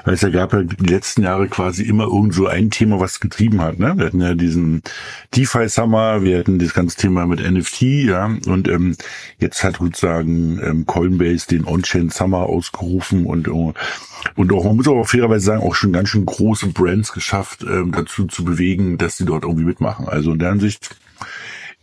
[0.04, 3.20] weil es ja gab ja die letzten Jahre quasi immer irgend so ein Thema, was
[3.20, 3.94] getrieben hat, ne?
[3.96, 4.82] Wir hatten ja diesen
[5.34, 8.96] DeFi Summer, wir hatten das ganze Thema mit NFT, ja, und ähm,
[9.38, 14.88] jetzt hat sozusagen ähm, Coinbase den On-Chain Summer aus ausgerufen und, und auch, man muss
[14.88, 19.16] aber fairerweise sagen, auch schon ganz schön große Brands geschafft, ähm, dazu zu bewegen, dass
[19.16, 20.08] sie dort irgendwie mitmachen.
[20.08, 20.96] Also in der Hinsicht,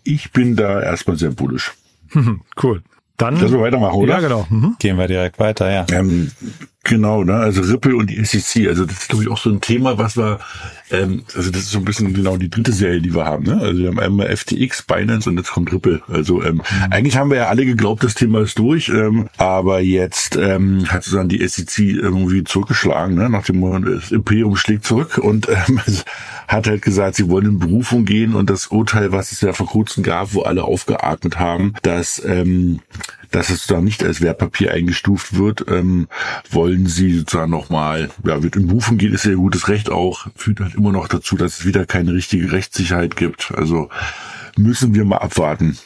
[0.04, 1.74] ich bin da erstmal sehr bullisch.
[2.64, 2.84] cool.
[3.18, 3.40] Dann.
[3.40, 4.16] Lass wir weitermachen, oder?
[4.16, 4.46] Ja, genau.
[4.50, 4.76] Mhm.
[4.78, 5.86] Gehen wir direkt weiter, ja.
[5.92, 6.32] Ähm,
[6.86, 7.34] Genau, ne?
[7.34, 8.68] Also Ripple und die SEC.
[8.68, 10.40] Also das ist, glaube ich, auch so ein Thema, was wir,
[10.92, 13.60] ähm, also das ist so ein bisschen genau die dritte Serie, die wir haben, ne?
[13.60, 16.04] Also wir haben einmal FTX, Binance und jetzt kommt Ripple.
[16.08, 16.62] Also ähm, mhm.
[16.92, 21.04] eigentlich haben wir ja alle geglaubt, das Thema ist durch, ähm, aber jetzt ähm, hat
[21.04, 23.32] sozusagen die SEC irgendwie zurückgeschlagen, ne?
[23.32, 25.82] Nach dem das Imperium schlägt zurück und ähm,
[26.48, 29.66] hat halt gesagt, sie wollen in Berufung gehen und das Urteil, was es ja vor
[29.66, 32.82] kurzem gab, wo alle aufgeatmet haben, dass ähm,
[33.36, 36.08] dass es da nicht als Wertpapier eingestuft wird, ähm,
[36.50, 40.62] wollen sie sozusagen nochmal, ja, wird in Berufen geht, ist ja gutes Recht auch, führt
[40.62, 43.52] halt immer noch dazu, dass es wieder keine richtige Rechtssicherheit gibt.
[43.54, 43.90] Also
[44.56, 45.78] müssen wir mal abwarten.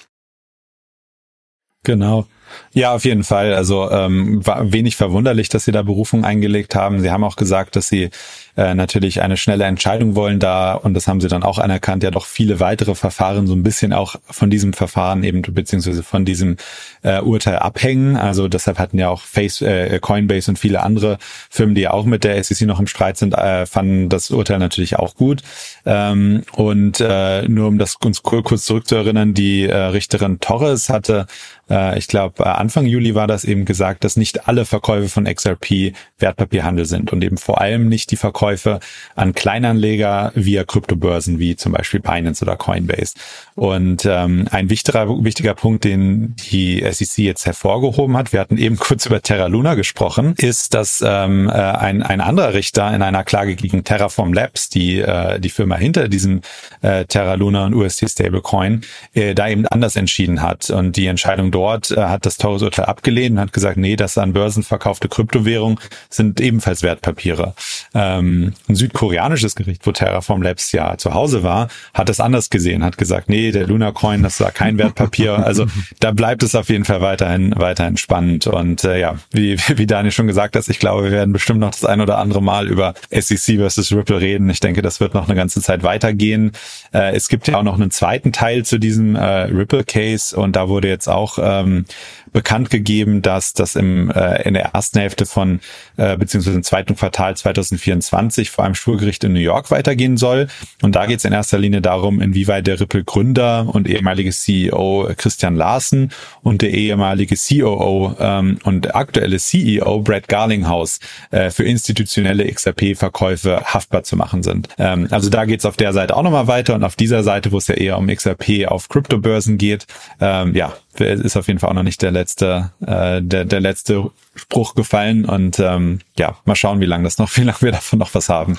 [1.83, 2.27] Genau.
[2.73, 3.53] Ja, auf jeden Fall.
[3.53, 6.99] Also ähm, war wenig verwunderlich, dass sie da Berufung eingelegt haben.
[6.99, 8.09] Sie haben auch gesagt, dass sie
[8.57, 12.11] äh, natürlich eine schnelle Entscheidung wollen da und das haben sie dann auch anerkannt, ja
[12.11, 16.57] doch viele weitere Verfahren so ein bisschen auch von diesem Verfahren eben beziehungsweise von diesem
[17.03, 18.17] äh, Urteil abhängen.
[18.17, 21.17] Also deshalb hatten ja auch Face, äh, Coinbase und viele andere
[21.49, 24.59] Firmen, die ja auch mit der SEC noch im Streit sind, äh, fanden das Urteil
[24.59, 25.41] natürlich auch gut.
[25.85, 31.27] Ähm, und äh, nur um das uns kurz zurückzuerinnern, die äh, Richterin Torres hatte,
[31.69, 35.93] äh, ich glaube Anfang Juli war das eben gesagt, dass nicht alle Verkäufe von XRP
[36.17, 38.79] Wertpapierhandel sind und eben vor allem nicht die Verkäufe Verkäufe
[39.15, 43.15] an Kleinanleger via Kryptobörsen wie zum Beispiel Binance oder Coinbase.
[43.55, 48.77] Und ähm, ein wichtiger, wichtiger Punkt, den die SEC jetzt hervorgehoben hat, wir hatten eben
[48.79, 53.25] kurz über Terra Luna gesprochen, ist, dass ähm, äh, ein, ein anderer Richter in einer
[53.25, 56.41] Klage gegen Terraform Labs, die äh, die Firma hinter diesem
[56.81, 58.81] äh, Terra Luna und UST Stablecoin,
[59.13, 60.69] äh, da eben anders entschieden hat.
[60.69, 64.17] Und die Entscheidung dort äh, hat das teures Urteil abgelehnt und hat gesagt, nee, das
[64.17, 67.53] an Börsen verkaufte Kryptowährung sind ebenfalls Wertpapiere.
[67.93, 72.83] Ähm, ein südkoreanisches Gericht, wo Terraform Labs ja zu Hause war, hat es anders gesehen,
[72.83, 75.45] hat gesagt, nee, der Luna Coin, das war kein Wertpapier.
[75.45, 75.65] Also
[75.99, 78.47] da bleibt es auf jeden Fall weiterhin, weiterhin spannend.
[78.47, 81.71] Und äh, ja, wie, wie Daniel schon gesagt hat, ich glaube, wir werden bestimmt noch
[81.71, 84.49] das ein oder andere Mal über SEC versus Ripple reden.
[84.49, 86.51] Ich denke, das wird noch eine ganze Zeit weitergehen.
[86.93, 90.69] Äh, es gibt ja auch noch einen zweiten Teil zu diesem äh, Ripple-Case und da
[90.69, 91.85] wurde jetzt auch äh, ähm,
[92.31, 95.59] bekannt gegeben, dass das im, äh, in der ersten Hälfte von
[95.99, 100.47] äh, beziehungsweise im zweiten Quartal 2024 vor einem Schulgericht in New York weitergehen soll.
[100.81, 105.55] Und da geht es in erster Linie darum, inwieweit der Ripple-Gründer und ehemalige CEO Christian
[105.55, 110.99] Larsen und der ehemalige COO ähm, und aktuelle CEO Brad Garlinghouse
[111.31, 114.69] äh, für institutionelle XRP-Verkäufe haftbar zu machen sind.
[114.77, 117.51] Ähm, also da geht es auf der Seite auch nochmal weiter und auf dieser Seite,
[117.51, 119.85] wo es ja eher um XRP auf Kryptobörsen geht,
[120.21, 124.11] ähm, ja, ist auf jeden Fall auch noch nicht der letzte, äh, der, der letzte
[124.35, 127.99] Spruch gefallen und ähm, ja, mal schauen, wie lange das noch, wie lange wir davon
[127.99, 128.55] noch was haben.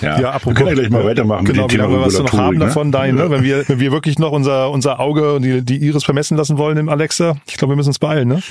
[0.00, 2.14] ja, ja apropos, wir können ja gleich mal weitermachen genau, mit dem Thema Thema was
[2.14, 2.66] wir noch haben ne?
[2.66, 3.30] davon, Dein, ne?
[3.30, 6.58] wenn wir wenn wir wirklich noch unser unser Auge und die, die Iris vermessen lassen
[6.58, 8.42] wollen im Alexa, ich glaube, wir müssen uns beeilen, ne?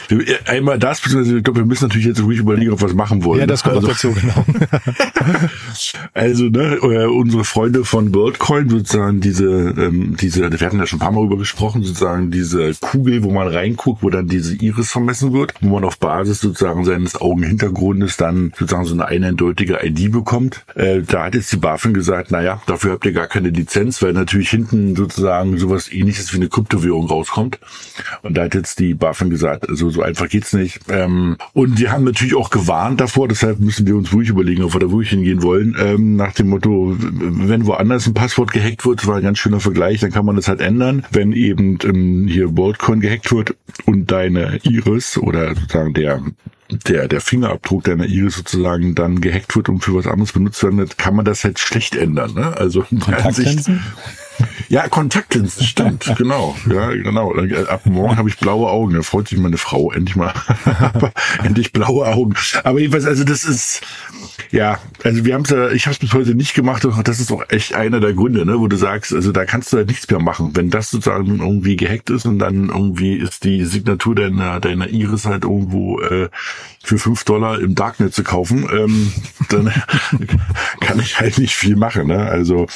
[0.45, 3.23] Einmal das, beziehungsweise ich glaube, wir müssen natürlich jetzt ruhig überlegen, ob wir was machen
[3.23, 3.41] wollen.
[3.41, 4.45] Ja, das kommt also, dazu, genau.
[6.13, 10.97] also ne, äh, unsere Freunde von WorldCoin sozusagen diese ähm, diese, wir hatten ja schon
[10.97, 14.91] ein paar Mal über gesprochen, sozusagen diese Kugel, wo man reinguckt, wo dann diese Iris
[14.91, 20.11] vermessen wird, wo man auf Basis sozusagen seines Augenhintergrundes dann sozusagen so eine eindeutige ID
[20.11, 20.63] bekommt.
[20.75, 24.13] Äh, da hat jetzt die BaFin gesagt, naja, dafür habt ihr gar keine Lizenz, weil
[24.13, 27.59] natürlich hinten sozusagen sowas ähnliches wie eine Kryptowährung rauskommt.
[28.21, 30.79] Und da hat jetzt die BaFin gesagt, also so einfach geht's nicht.
[30.89, 34.73] Ähm, und die haben natürlich auch gewarnt davor, deshalb müssen wir uns ruhig überlegen, ob
[34.73, 35.75] wir da wirklich hingehen wollen.
[35.79, 39.59] Ähm, nach dem Motto, wenn woanders ein Passwort gehackt wird, das war ein ganz schöner
[39.59, 41.05] Vergleich, dann kann man das halt ändern.
[41.11, 46.21] Wenn eben ähm, hier WorldCoin gehackt wird und deine Iris oder sozusagen der
[46.87, 50.97] der, der Fingerabdruck deiner Iris sozusagen dann gehackt wird und für was anderes benutzt wird,
[50.97, 52.33] kann man das halt schlecht ändern.
[52.33, 52.55] Ne?
[52.55, 53.69] Also in der Ansicht,
[54.69, 56.55] ja, Kontaktlinsen, stimmt, genau.
[56.69, 57.33] Ja, genau.
[57.67, 58.93] Ab morgen habe ich blaue Augen.
[58.93, 60.33] Da freut sich meine Frau endlich mal.
[61.43, 62.33] endlich blaue Augen.
[62.63, 63.81] Aber jedenfalls, also das ist,
[64.51, 67.19] ja, also wir haben es ja, ich habe es bis heute nicht gemacht, und das
[67.19, 69.87] ist auch echt einer der Gründe, ne, wo du sagst, also da kannst du halt
[69.87, 70.51] nichts mehr machen.
[70.53, 75.25] Wenn das sozusagen irgendwie gehackt ist und dann irgendwie ist die Signatur deiner, deiner Iris
[75.25, 76.29] halt irgendwo äh,
[76.83, 79.13] für fünf Dollar im Darknet zu kaufen, ähm,
[79.49, 79.71] dann
[80.79, 82.07] kann ich halt nicht viel machen.
[82.07, 82.19] Ne?
[82.19, 82.67] Also,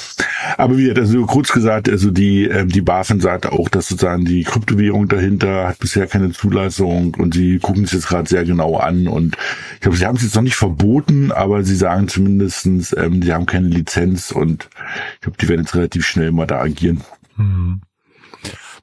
[0.57, 4.43] aber wie also kurz gesagt, also die ähm, die BaFin sagte auch, dass sozusagen die
[4.43, 9.07] Kryptowährung dahinter hat bisher keine Zulassung und sie gucken sich jetzt gerade sehr genau an
[9.07, 9.37] und
[9.75, 13.31] ich glaube, sie haben es jetzt noch nicht verboten, aber sie sagen zumindestens, ähm, die
[13.31, 14.69] haben keine Lizenz und
[15.15, 17.01] ich glaube, die werden jetzt relativ schnell mal da agieren.
[17.37, 17.81] Mhm.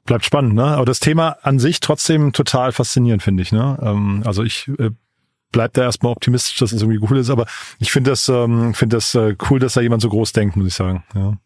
[0.05, 0.65] Bleibt spannend, ne?
[0.65, 3.77] Aber das Thema an sich trotzdem total faszinierend, finde ich, ne?
[3.81, 4.91] Ähm, also ich äh,
[5.51, 7.45] bleib da erstmal optimistisch, dass es irgendwie cool ist, aber
[7.79, 10.67] ich finde das, ähm, finde das äh, cool, dass da jemand so groß denkt, muss
[10.67, 11.03] ich sagen.
[11.13, 11.37] Ja.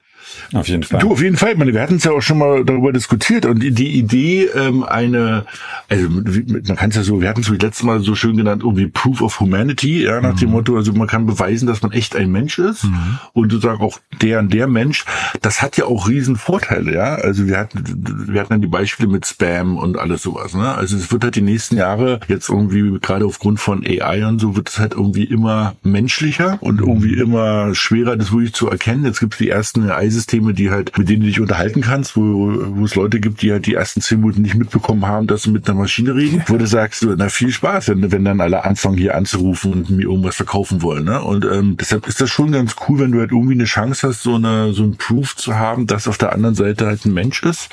[0.54, 1.00] Auf jeden Fall.
[1.00, 1.52] Du, auf jeden Fall.
[1.52, 4.84] Ich meine, wir hatten es ja auch schon mal darüber diskutiert und die, Idee, ähm,
[4.84, 5.46] eine,
[5.90, 8.88] also man kann es ja so, wir hatten es letztes Mal so schön genannt, irgendwie
[8.88, 10.40] Proof of Humanity, ja, nach mhm.
[10.40, 13.20] dem Motto, also man kann beweisen, dass man echt ein Mensch ist mhm.
[13.34, 15.06] und sozusagen auch der und der Mensch,
[15.42, 17.16] das hat ja auch riesen Vorteile, ja.
[17.16, 17.84] Also wir hatten,
[18.28, 20.76] wir hatten dann die Beispiele mit Spam und alles sowas, ne?
[20.76, 24.56] Also es wird halt die nächsten Jahre jetzt irgendwie, gerade aufgrund von AI und so,
[24.56, 26.88] wird es halt irgendwie immer menschlicher und mhm.
[26.88, 29.06] irgendwie immer schwerer, das wirklich zu erkennen.
[29.06, 32.18] Jetzt gibt es die ersten AI Systeme, die halt, mit denen du dich unterhalten kannst,
[32.18, 35.44] wo, wo es Leute gibt, die halt die ersten zehn Minuten nicht mitbekommen haben, dass
[35.44, 38.66] sie mit einer Maschine reden, wo du sagst, na viel Spaß, wenn, wenn dann alle
[38.66, 41.06] anfangen hier anzurufen und mir irgendwas verkaufen wollen.
[41.06, 41.22] Ne?
[41.22, 44.24] Und ähm, deshalb ist das schon ganz cool, wenn du halt irgendwie eine Chance hast,
[44.24, 47.44] so eine so ein Proof zu haben, dass auf der anderen Seite halt ein Mensch
[47.44, 47.70] ist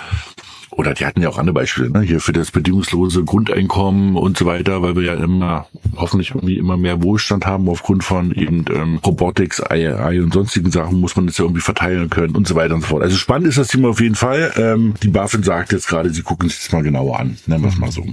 [0.77, 2.01] oder die hatten ja auch andere Beispiele, ne?
[2.01, 6.77] hier für das bedingungslose Grundeinkommen und so weiter, weil wir ja immer hoffentlich irgendwie immer
[6.77, 11.39] mehr Wohlstand haben aufgrund von eben ähm, Robotics, AI und sonstigen Sachen muss man das
[11.39, 13.03] ja irgendwie verteilen können und so weiter und so fort.
[13.03, 14.53] Also spannend ist das Thema auf jeden Fall.
[14.57, 17.71] Ähm, die BaFin sagt jetzt gerade, sie gucken sich das mal genauer an, nennen wir
[17.71, 18.05] es mal so.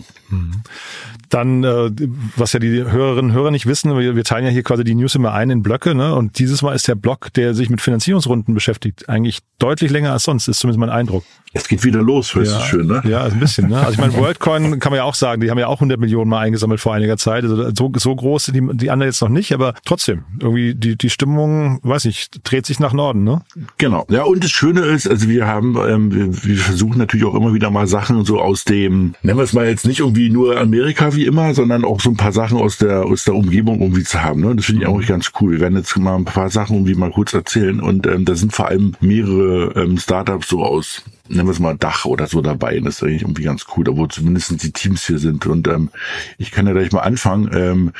[1.29, 1.91] Dann, äh,
[2.35, 4.95] was ja die Hörerinnen und Hörer nicht wissen, wir, wir teilen ja hier quasi die
[4.95, 6.15] News immer ein in Blöcke, ne?
[6.15, 10.23] Und dieses Mal ist der Block, der sich mit Finanzierungsrunden beschäftigt, eigentlich deutlich länger als
[10.23, 11.23] sonst, ist zumindest mein Eindruck.
[11.53, 13.01] Es geht wieder los, hörst ja, du schön, ne?
[13.05, 13.79] Ja, ein bisschen, ne?
[13.79, 16.29] Also ich meine, WorldCoin kann man ja auch sagen, die haben ja auch 100 Millionen
[16.29, 17.43] mal eingesammelt vor einiger Zeit.
[17.43, 20.97] Also so, so groß sind die, die anderen jetzt noch nicht, aber trotzdem, irgendwie die,
[20.97, 23.41] die Stimmung, weiß nicht, dreht sich nach Norden, ne?
[23.77, 24.05] Genau.
[24.09, 27.53] Ja, und das Schöne ist, also wir haben, ähm, wir, wir versuchen natürlich auch immer
[27.53, 31.15] wieder mal Sachen so aus dem, nennen wir es mal jetzt nicht irgendwie nur Amerika
[31.15, 34.21] wie immer, sondern auch so ein paar Sachen aus der, aus der Umgebung irgendwie zu
[34.21, 34.55] haben, ne?
[34.55, 35.53] Das finde ich auch ganz cool.
[35.53, 38.53] Wir werden jetzt mal ein paar Sachen irgendwie mal kurz erzählen und ähm, da sind
[38.53, 42.79] vor allem mehrere ähm, Startups so aus nennen wir es mal Dach oder so dabei.
[42.79, 45.45] Das ist eigentlich irgendwie ganz cool, wo zumindest die Teams hier sind.
[45.47, 45.89] Und ähm,
[46.37, 47.49] ich kann ja gleich mal anfangen.
[47.53, 47.91] Ähm,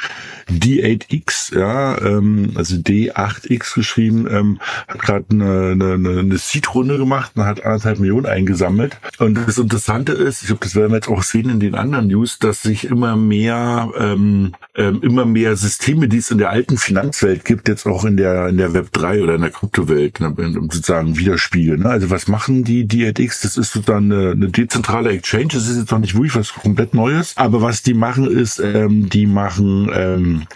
[0.50, 7.46] D8X, ja, ähm, also D8X geschrieben, ähm, hat gerade eine, eine, eine Seed-Runde gemacht und
[7.46, 8.98] hat anderthalb Millionen eingesammelt.
[9.18, 12.08] Und das Interessante ist, ich glaube, das werden wir jetzt auch sehen in den anderen
[12.08, 16.78] News, dass sich immer mehr, ähm, ähm, immer mehr Systeme, die es in der alten
[16.78, 20.34] Finanzwelt gibt, jetzt auch in der in der Web 3 oder in der Kryptowelt ne,
[20.70, 21.82] sozusagen widerspiegeln.
[21.82, 21.90] Ne?
[21.90, 23.21] Also was machen die D8X?
[23.22, 25.48] FTX, das ist sozusagen eine, eine dezentrale Exchange.
[25.48, 27.34] Das ist jetzt noch nicht wirklich was komplett Neues.
[27.38, 30.48] Aber was die machen ist, ähm, die machen ähm,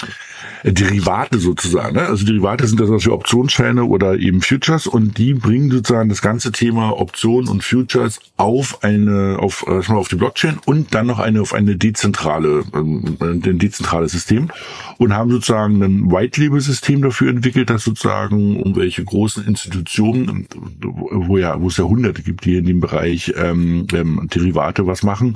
[0.64, 1.96] Derivate sozusagen.
[1.96, 2.02] Ne?
[2.02, 6.52] Also Derivate sind das also Optionsscheine oder eben Futures und die bringen sozusagen das ganze
[6.52, 11.42] Thema Optionen und Futures auf eine, auf, äh, auf die Blockchain und dann noch eine
[11.42, 14.50] auf eine dezentrale, ähm, ein dezentrales System
[14.98, 20.48] und haben sozusagen ein White-Label-System dafür entwickelt, dass sozusagen irgendwelche großen Institutionen,
[20.82, 25.04] wo ja, wo es ja hunderte gibt, die in dem Bereich ähm, ähm, Derivate was
[25.04, 25.34] machen,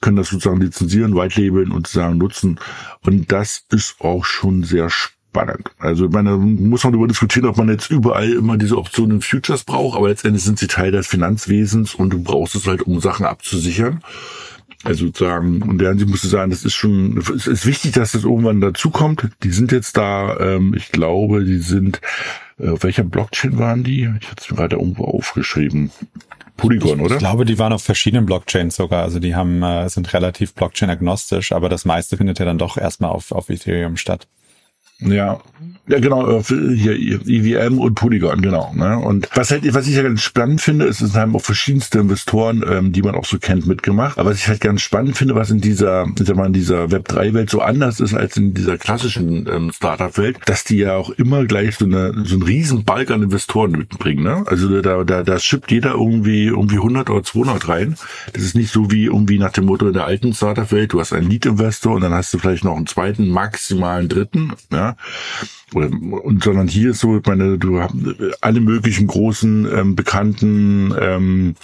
[0.00, 2.58] können das sozusagen lizenzieren, White-Labeln und sozusagen nutzen.
[3.04, 5.70] Und das ist auch schon sehr spannend.
[5.78, 9.22] Also ich meine, muss man darüber diskutieren, ob man jetzt überall immer diese Optionen in
[9.22, 13.00] Futures braucht, aber letztendlich sind sie Teil des Finanzwesens und du brauchst es halt, um
[13.00, 14.02] Sachen abzusichern.
[14.84, 18.24] Also sozusagen, und der Ansicht musste sagen, das ist schon, es ist wichtig, dass das
[18.24, 19.28] irgendwann dazukommt.
[19.44, 22.00] Die sind jetzt da, ähm, ich glaube, die sind,
[22.58, 24.10] äh, auf welcher Blockchain waren die?
[24.20, 25.92] Ich hatte es mir gerade irgendwo aufgeschrieben.
[26.56, 27.14] Polygon, oder?
[27.14, 29.02] Ich glaube, die waren auf verschiedenen Blockchains sogar.
[29.04, 33.10] Also die haben, äh, sind relativ Blockchain-agnostisch, aber das meiste findet ja dann doch erstmal
[33.10, 34.26] auf, auf Ethereum statt.
[35.00, 35.40] Ja,
[35.88, 38.72] ja genau, äh, hier EVM und Polygon, genau.
[38.74, 38.98] Ne?
[38.98, 42.64] Und was halt, was ich ja ganz spannend finde, ist, es haben auch verschiedenste Investoren,
[42.68, 44.18] ähm, die man auch so kennt, mitgemacht.
[44.18, 46.84] Aber was ich halt ganz spannend finde, was in dieser, ich sag mal, in dieser
[46.84, 51.44] Web3-Welt so anders ist als in dieser klassischen ähm, Startup-Welt, dass die ja auch immer
[51.46, 54.22] gleich so eine so einen riesen Balk an Investoren mitbringen.
[54.22, 54.44] Ne?
[54.46, 57.96] Also da, da, da schippt jeder irgendwie irgendwie 100 oder 200 rein.
[58.32, 61.12] Das ist nicht so wie irgendwie nach dem Motto in der alten Startup-Welt, du hast
[61.12, 64.52] einen Lead-Investor und dann hast du vielleicht noch einen zweiten, maximalen dritten.
[64.70, 64.91] Ja?
[65.74, 67.94] Und sondern hier ist so, ich meine, du hast
[68.40, 71.54] alle möglichen großen ähm, bekannten ähm,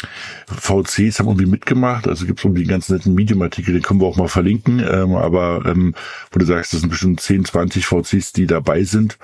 [0.46, 2.08] VCs haben irgendwie mitgemacht.
[2.08, 4.80] Also gibt es irgendwie einen ganz netten Medium-Artikel, den können wir auch mal verlinken.
[4.80, 5.94] Ähm, aber ähm,
[6.30, 9.18] wo du sagst, das sind bestimmt 10, 20 VCs, die dabei sind.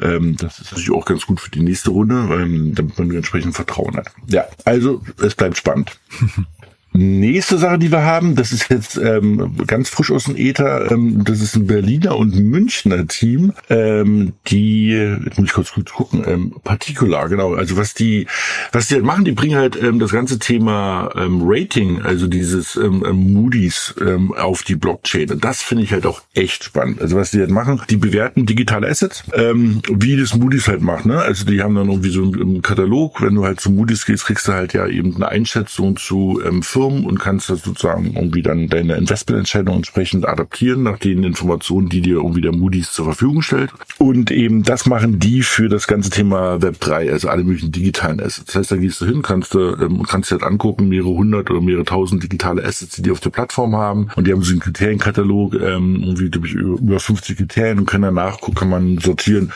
[0.00, 3.54] Ähm, das ist natürlich auch ganz gut für die nächste Runde, ähm, damit man entsprechend
[3.54, 4.10] Vertrauen hat.
[4.26, 5.98] Ja, also es bleibt spannend.
[6.94, 11.24] Nächste Sache, die wir haben, das ist jetzt ähm, ganz frisch aus dem Äther, ähm,
[11.24, 16.54] das ist ein Berliner und Münchner Team, ähm, die, jetzt muss ich kurz, gucken, ähm,
[16.64, 18.26] Particular, genau, also was die,
[18.72, 22.76] was die halt machen, die bringen halt ähm, das ganze Thema ähm, Rating, also dieses
[22.76, 27.00] ähm, ähm Moody's ähm, auf die Blockchain und das finde ich halt auch echt spannend.
[27.00, 31.06] Also was die halt machen, die bewerten digitale Assets, ähm, wie das Moody's halt macht,
[31.06, 31.20] ne?
[31.20, 34.46] Also die haben dann irgendwie so einen Katalog, wenn du halt zu Moody's gehst, kriegst
[34.46, 38.94] du halt ja eben eine Einschätzung zu ähm, und kannst das sozusagen irgendwie dann deine
[38.94, 43.70] Investmententscheidung entsprechend adaptieren nach den Informationen, die dir irgendwie der Moody's zur Verfügung stellt.
[43.98, 48.20] Und eben das machen die für das ganze Thema Web 3, also alle möglichen digitalen
[48.20, 48.46] Assets.
[48.46, 51.50] Das heißt, da gehst du hin, kannst du ähm, kannst dir halt angucken, mehrere hundert
[51.50, 54.08] oder mehrere tausend digitale Assets, die die auf der Plattform haben.
[54.16, 58.02] Und die haben so einen Kriterienkatalog, ähm, irgendwie glaube ich über 50 Kriterien und können
[58.02, 59.52] danach kann man sortieren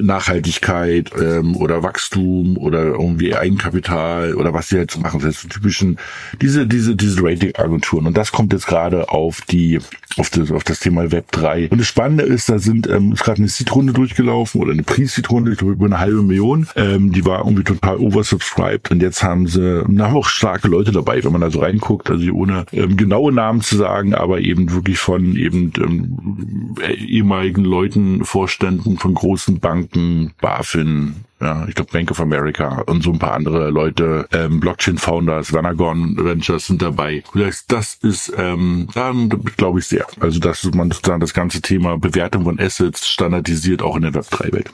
[0.00, 5.20] Nachhaltigkeit ähm, oder Wachstum oder irgendwie Eigenkapital oder was die halt so machen.
[5.20, 5.98] Das so typischen
[6.40, 8.06] diese diese, diese Ratingagenturen.
[8.06, 9.78] Und das kommt jetzt gerade auf die,
[10.18, 11.68] auf das, auf das Thema Web 3.
[11.70, 15.52] Und das Spannende ist, da sind, ähm, ist gerade eine Seed-Runde durchgelaufen oder eine Pre-Seed-Runde,
[15.52, 16.66] ich glaube über eine halbe Million.
[16.76, 18.90] Ähm, die war irgendwie total oversubscribed.
[18.90, 22.30] Und jetzt haben sie, haben auch starke Leute dabei, wenn man da so reinguckt, also
[22.32, 26.76] ohne ähm, genaue Namen zu sagen, aber eben wirklich von eben ähm,
[27.06, 33.12] ehemaligen Leuten, Vorständen von großen Banken, BaFin, ja, ich glaube Bank of America und so
[33.12, 37.22] ein paar andere Leute, ähm, Blockchain-Founders, Vanagon Ventures sind dabei.
[37.68, 40.06] Das ist, ähm, dann glaube ich sehr.
[40.20, 44.70] Also dass man sozusagen das ganze Thema Bewertung von Assets standardisiert auch in der Web3-Welt.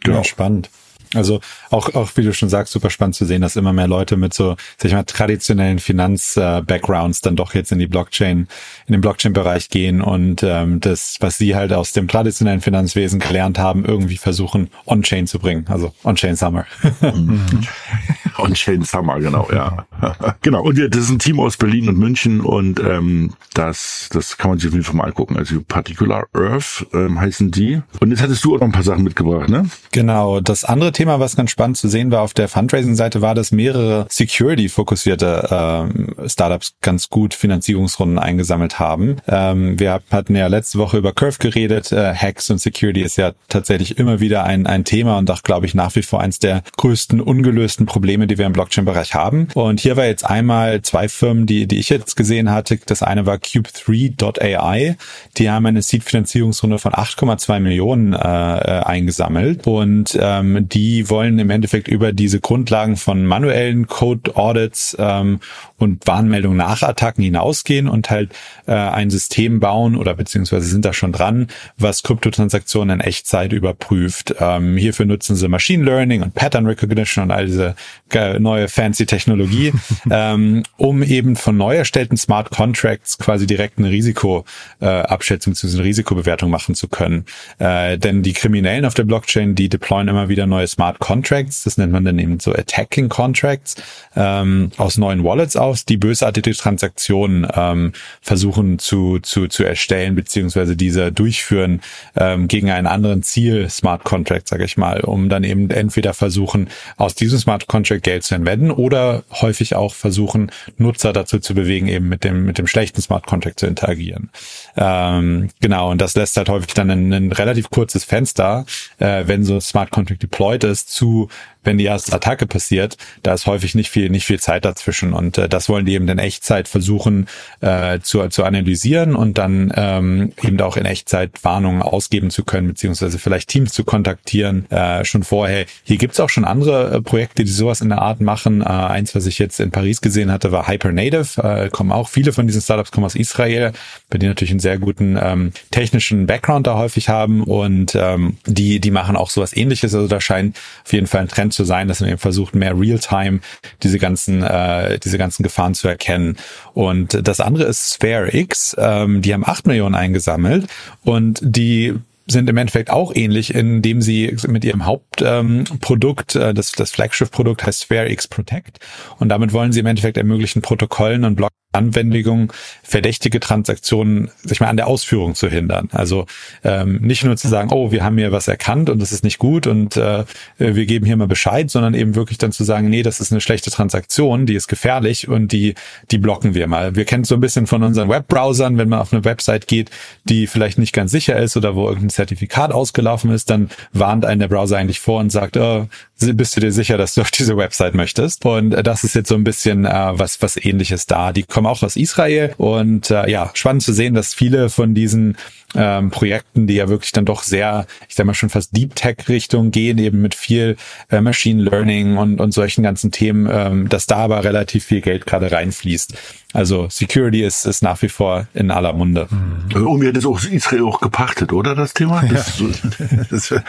[0.00, 0.18] Genau.
[0.18, 0.70] Ja, spannend.
[1.14, 4.16] Also auch, auch wie du schon sagst, super spannend zu sehen, dass immer mehr Leute
[4.16, 8.48] mit so, sag ich mal, traditionellen Finanz-Backgrounds dann doch jetzt in die Blockchain,
[8.86, 13.58] in den Blockchain-Bereich gehen und ähm, das, was sie halt aus dem traditionellen Finanzwesen gelernt
[13.58, 15.66] haben, irgendwie versuchen, on-chain zu bringen.
[15.68, 16.66] Also on-chain Summer.
[18.38, 19.86] on-chain Summer, genau, ja.
[20.42, 20.62] genau.
[20.62, 24.58] Und das ist ein Team aus Berlin und München und ähm, das, das kann man
[24.58, 25.36] sich auf jeden Fall mal angucken.
[25.36, 27.82] Also Particular Earth ähm, heißen die.
[28.00, 29.68] Und jetzt hattest du auch noch ein paar Sachen mitgebracht, ne?
[29.90, 30.40] Genau.
[30.40, 33.50] Das andere Thema Thema, was ganz spannend zu sehen war auf der Fundraising-Seite, war, dass
[33.50, 39.16] mehrere Security-fokussierte ähm, Startups ganz gut Finanzierungsrunden eingesammelt haben.
[39.26, 41.90] Ähm, wir hatten ja letzte Woche über Curve geredet.
[41.90, 45.66] Äh, Hacks und Security ist ja tatsächlich immer wieder ein, ein Thema und auch, glaube
[45.66, 49.48] ich, nach wie vor eins der größten ungelösten Probleme, die wir im Blockchain-Bereich haben.
[49.54, 52.78] Und hier war jetzt einmal zwei Firmen, die, die ich jetzt gesehen hatte.
[52.86, 54.96] Das eine war Cube3.ai.
[55.36, 61.38] Die haben eine Seed-Finanzierungsrunde von 8,2 Millionen äh, äh, eingesammelt und ähm, die die wollen
[61.38, 65.40] im Endeffekt über diese Grundlagen von manuellen Code-Audits ähm,
[65.78, 68.30] und Warnmeldungen nach Attacken hinausgehen und halt
[68.66, 74.34] äh, ein System bauen oder beziehungsweise sind da schon dran, was Kryptotransaktionen in Echtzeit überprüft.
[74.38, 77.74] Ähm, hierfür nutzen sie Machine Learning und Pattern Recognition und all diese
[78.12, 79.72] äh, neue fancy Technologie,
[80.10, 85.76] ähm, um eben von neu erstellten Smart Contracts quasi direkt eine Risikoabschätzung äh, bzw.
[85.78, 87.24] eine Risikobewertung machen zu können.
[87.58, 91.78] Äh, denn die Kriminellen auf der Blockchain, die deployen immer wieder neue Smart Contracts, das
[91.78, 93.76] nennt man dann eben so Attacking Contracts,
[94.16, 100.76] ähm, aus neuen Wallets aus, die bösartige Transaktionen ähm, versuchen zu, zu, zu erstellen beziehungsweise
[100.76, 101.80] diese durchführen
[102.16, 106.68] ähm, gegen einen anderen Ziel Smart Contract, sage ich mal, um dann eben entweder versuchen,
[106.96, 111.88] aus diesem Smart Contract Geld zu entwenden oder häufig auch versuchen, Nutzer dazu zu bewegen,
[111.88, 114.30] eben mit dem, mit dem schlechten Smart Contract zu interagieren.
[114.76, 118.64] Ähm, genau, und das lässt halt häufig dann ein, ein relativ kurzes Fenster,
[118.98, 121.28] äh, wenn so Smart Contract deployed ist, zu
[121.64, 125.12] wenn die erste Attacke passiert, da ist häufig nicht viel, nicht viel Zeit dazwischen.
[125.12, 127.28] Und äh, das wollen die eben in Echtzeit versuchen
[127.60, 132.68] äh, zu, zu analysieren und dann ähm, eben auch in Echtzeit Warnungen ausgeben zu können,
[132.68, 135.66] beziehungsweise vielleicht Teams zu kontaktieren äh, schon vorher.
[135.84, 138.60] Hier gibt's auch schon andere äh, Projekte, die sowas in der Art machen.
[138.60, 141.26] Äh, eins, was ich jetzt in Paris gesehen hatte, war Hypernative.
[141.42, 143.72] Äh, kommen auch viele von diesen Startups kommen aus Israel,
[144.10, 148.80] bei denen natürlich einen sehr guten ähm, technischen Background da häufig haben und ähm, die,
[148.80, 149.94] die machen auch sowas ähnliches.
[149.94, 152.78] Also da scheint auf jeden Fall ein Trend zu sein, dass man eben versucht, mehr
[152.78, 153.40] Real-Time
[153.82, 156.36] diese ganzen, äh, diese ganzen Gefahren zu erkennen.
[156.74, 158.74] Und das andere ist Sphere X.
[158.78, 160.66] Ähm, die haben acht Millionen eingesammelt
[161.04, 161.94] und die
[162.26, 167.66] sind im Endeffekt auch ähnlich, indem sie mit ihrem Hauptprodukt, ähm, äh, das, das Flagship-Produkt
[167.66, 168.78] heißt Sphere X Protect
[169.18, 172.52] und damit wollen sie im Endeffekt ermöglichen, Protokollen und Block Anwendung
[172.82, 175.88] verdächtige Transaktionen sich mal an der Ausführung zu hindern.
[175.92, 176.26] Also
[176.64, 179.38] ähm, nicht nur zu sagen, oh, wir haben hier was erkannt und das ist nicht
[179.38, 180.24] gut und äh,
[180.58, 183.40] wir geben hier mal Bescheid, sondern eben wirklich dann zu sagen, nee, das ist eine
[183.40, 185.74] schlechte Transaktion, die ist gefährlich und die
[186.10, 186.94] die blocken wir mal.
[186.96, 189.90] Wir kennen so ein bisschen von unseren Webbrowsern, wenn man auf eine Website geht,
[190.24, 194.40] die vielleicht nicht ganz sicher ist oder wo irgendein Zertifikat ausgelaufen ist, dann warnt einen
[194.40, 195.86] der Browser eigentlich vor und sagt, oh,
[196.18, 198.44] bist du dir sicher, dass du auf diese Website möchtest?
[198.44, 201.32] Und das ist jetzt so ein bisschen äh, was was ähnliches da.
[201.32, 205.36] Die auch aus Israel und äh, ja, spannend zu sehen, dass viele von diesen
[205.74, 209.28] ähm, Projekten, die ja wirklich dann doch sehr, ich sag mal schon fast Deep Tech
[209.28, 210.76] Richtung gehen, eben mit viel
[211.10, 215.26] äh, Machine Learning und, und solchen ganzen Themen, ähm, dass da aber relativ viel Geld
[215.26, 216.14] gerade reinfließt.
[216.52, 219.28] Also Security ist, ist nach wie vor in aller Munde.
[219.30, 219.86] Mhm.
[219.86, 222.22] Und mir das auch Israel auch gepachtet, oder das Thema?
[222.22, 222.66] Das, ja.
[222.66, 223.60] ist, so,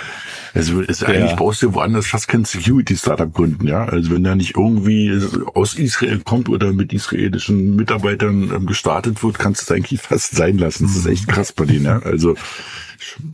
[0.53, 1.35] das, ist, eigentlich ja.
[1.35, 3.85] brauchst du woanders fast kein Security-Startup gründen, ja.
[3.85, 5.17] Also wenn da nicht irgendwie
[5.53, 10.35] aus Israel kommt oder mit israelischen Mitarbeitern ähm, gestartet wird, kannst du es eigentlich fast
[10.35, 10.87] sein lassen.
[10.87, 11.99] Das ist echt krass bei denen, ja.
[11.99, 12.35] Also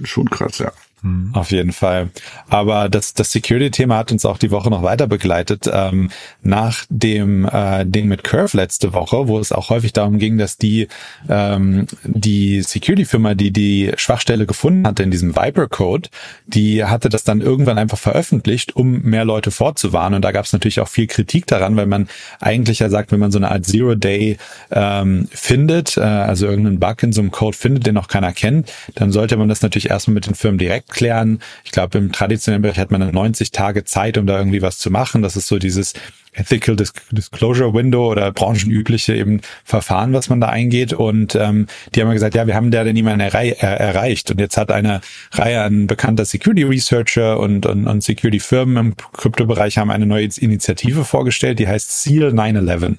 [0.03, 0.71] schon krass, ja.
[1.01, 1.31] Mhm.
[1.33, 2.09] Auf jeden Fall.
[2.49, 5.69] Aber das, das Security-Thema hat uns auch die Woche noch weiter begleitet.
[5.71, 6.09] Ähm,
[6.41, 10.57] nach dem äh, Ding mit Curve letzte Woche, wo es auch häufig darum ging, dass
[10.57, 10.87] die,
[11.29, 16.09] ähm, die Security-Firma, die die Schwachstelle gefunden hatte in diesem Viper-Code,
[16.45, 20.17] die hatte das dann irgendwann einfach veröffentlicht, um mehr Leute vorzuwarnen.
[20.17, 23.19] Und da gab es natürlich auch viel Kritik daran, weil man eigentlich ja sagt, wenn
[23.19, 24.37] man so eine Art Zero-Day
[24.71, 28.71] ähm, findet, äh, also irgendeinen Bug in so einem Code findet, den noch keiner kennt,
[28.95, 31.41] dann sollte man das natürlich erstmal mit den Firmen direkt klären.
[31.63, 34.91] Ich glaube, im traditionellen Bereich hat man 90 Tage Zeit, um da irgendwie was zu
[34.91, 35.21] machen.
[35.21, 35.93] Das ist so dieses
[36.34, 40.93] Ethical Disclosure Window oder branchenübliche eben Verfahren, was man da eingeht.
[40.93, 44.32] Und ähm, die haben gesagt, ja, wir haben da denn niemanden errei erreicht.
[44.32, 45.01] Und jetzt hat eine
[45.32, 50.30] Reihe an bekannter Security Researcher und, und, und Security Firmen im Kryptobereich haben eine neue
[50.38, 52.97] Initiative vorgestellt, die heißt Seal 911.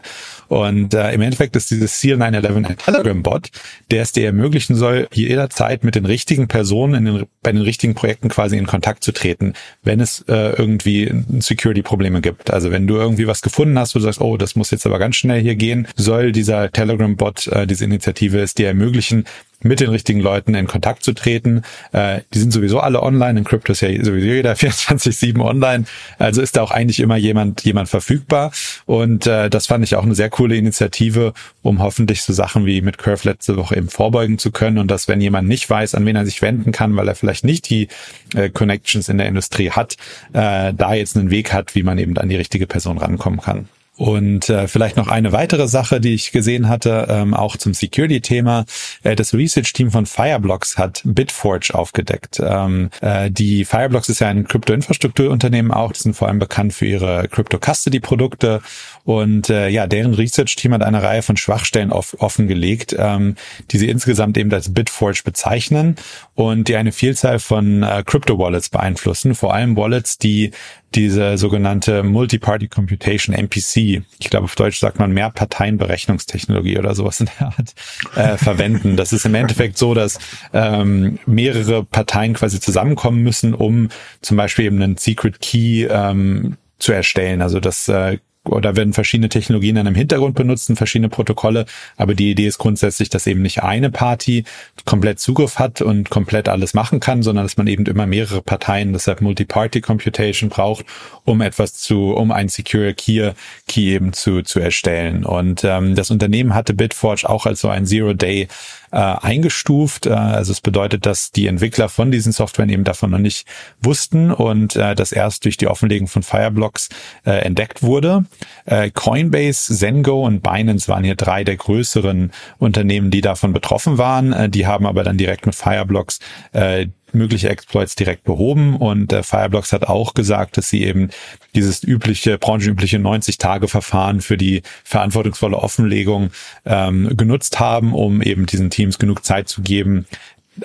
[0.49, 3.51] Und äh, im Endeffekt ist dieses Seal 911 ein Telegram-Bot,
[3.93, 7.95] der es dir ermöglichen soll, jederzeit mit den richtigen Personen in den, bei den richtigen
[7.95, 9.55] Projekten quasi in Kontakt zu treten,
[9.85, 12.51] wenn es äh, irgendwie Security-Probleme gibt.
[12.51, 14.99] Also wenn du irgendwie was gefunden hast, wo du sagst, oh, das muss jetzt aber
[14.99, 19.25] ganz schnell hier gehen, soll dieser Telegram-Bot, äh, diese Initiative es dir ermöglichen,
[19.63, 21.63] mit den richtigen Leuten in Kontakt zu treten.
[21.93, 23.41] Äh, die sind sowieso alle online.
[23.41, 25.85] In Crypto ist ja sowieso jeder 24-7 online.
[26.19, 28.53] Also ist da auch eigentlich immer jemand, jemand verfügbar.
[28.87, 31.33] Und äh, das fand ich auch eine sehr coole Initiative,
[31.63, 34.79] um hoffentlich so Sachen wie mit Curve letzte Woche eben vorbeugen zu können.
[34.79, 37.45] Und dass, wenn jemand nicht weiß, an wen er sich wenden kann, weil er vielleicht
[37.45, 37.89] nicht die
[38.35, 39.97] äh, Connections in der Industrie hat,
[40.33, 43.69] äh, da jetzt einen Weg hat, wie man eben an die richtige Person rankommen kann.
[44.01, 48.65] Und äh, vielleicht noch eine weitere Sache, die ich gesehen hatte, ähm, auch zum Security-Thema.
[49.03, 52.41] Äh, das Research-Team von Fireblocks hat Bitforge aufgedeckt.
[52.43, 55.93] Ähm, äh, die Fireblocks ist ja ein Krypto-Infrastrukturunternehmen auch.
[55.93, 58.63] Die sind vor allem bekannt für ihre Crypto-Custody-Produkte.
[59.05, 63.37] Und äh, ja, deren Research-Team hat eine Reihe von Schwachstellen auf, offengelegt, ähm,
[63.71, 65.97] die sie insgesamt eben als Bitforge bezeichnen
[66.35, 69.35] und die eine Vielzahl von äh, Crypto-Wallets beeinflussen.
[69.35, 70.53] Vor allem Wallets, die
[70.95, 77.29] diese sogenannte Multi-Party Computation MPC, ich glaube auf Deutsch sagt man Mehrparteienberechnungstechnologie oder sowas in
[77.39, 77.75] der Art,
[78.17, 78.97] äh, verwenden.
[78.97, 80.19] Das ist im Endeffekt so, dass
[80.53, 83.89] ähm, mehrere Parteien quasi zusammenkommen müssen, um
[84.21, 87.43] zum Beispiel eben einen Secret Key ähm, zu erstellen.
[87.43, 88.19] Also das äh,
[88.51, 91.67] oder werden verschiedene Technologien dann im Hintergrund benutzen, verschiedene Protokolle.
[91.97, 94.45] Aber die Idee ist grundsätzlich, dass eben nicht eine Party
[94.85, 98.93] komplett Zugriff hat und komplett alles machen kann, sondern dass man eben immer mehrere Parteien,
[98.93, 100.85] deshalb Multi-Party Computation braucht,
[101.25, 103.31] um etwas zu, um ein Secure Key,
[103.69, 105.25] Key eben zu, zu erstellen.
[105.25, 108.49] Und ähm, das Unternehmen hatte Bitforge auch als so ein Zero-Day
[108.93, 110.07] äh, eingestuft.
[110.07, 113.47] Äh, also es bedeutet, dass die Entwickler von diesen Softwaren eben davon noch nicht
[113.81, 116.89] wussten und äh, das erst durch die Offenlegung von Fireblocks
[117.25, 118.25] äh, entdeckt wurde.
[118.67, 124.33] Äh, Coinbase, Zengo und Binance waren hier drei der größeren Unternehmen, die davon betroffen waren.
[124.33, 126.19] Äh, die haben aber dann direkt mit Fireblocks
[126.53, 131.11] äh, mögliche Exploits direkt behoben und äh, Fireblocks hat auch gesagt, dass sie eben
[131.55, 136.31] dieses übliche, branchenübliche 90-Tage-Verfahren für die verantwortungsvolle Offenlegung
[136.65, 140.07] ähm, genutzt haben, um eben diesen Teams genug Zeit zu geben,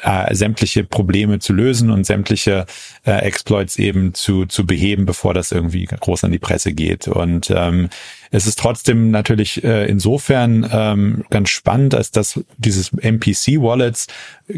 [0.02, 2.66] äh, sämtliche Probleme zu lösen und sämtliche
[3.06, 7.08] äh, Exploits eben zu, zu beheben, bevor das irgendwie groß an die Presse geht.
[7.08, 7.90] Und ähm,
[8.32, 14.08] es ist trotzdem natürlich äh, insofern ähm, ganz spannend, als dass dieses MPC-Wallets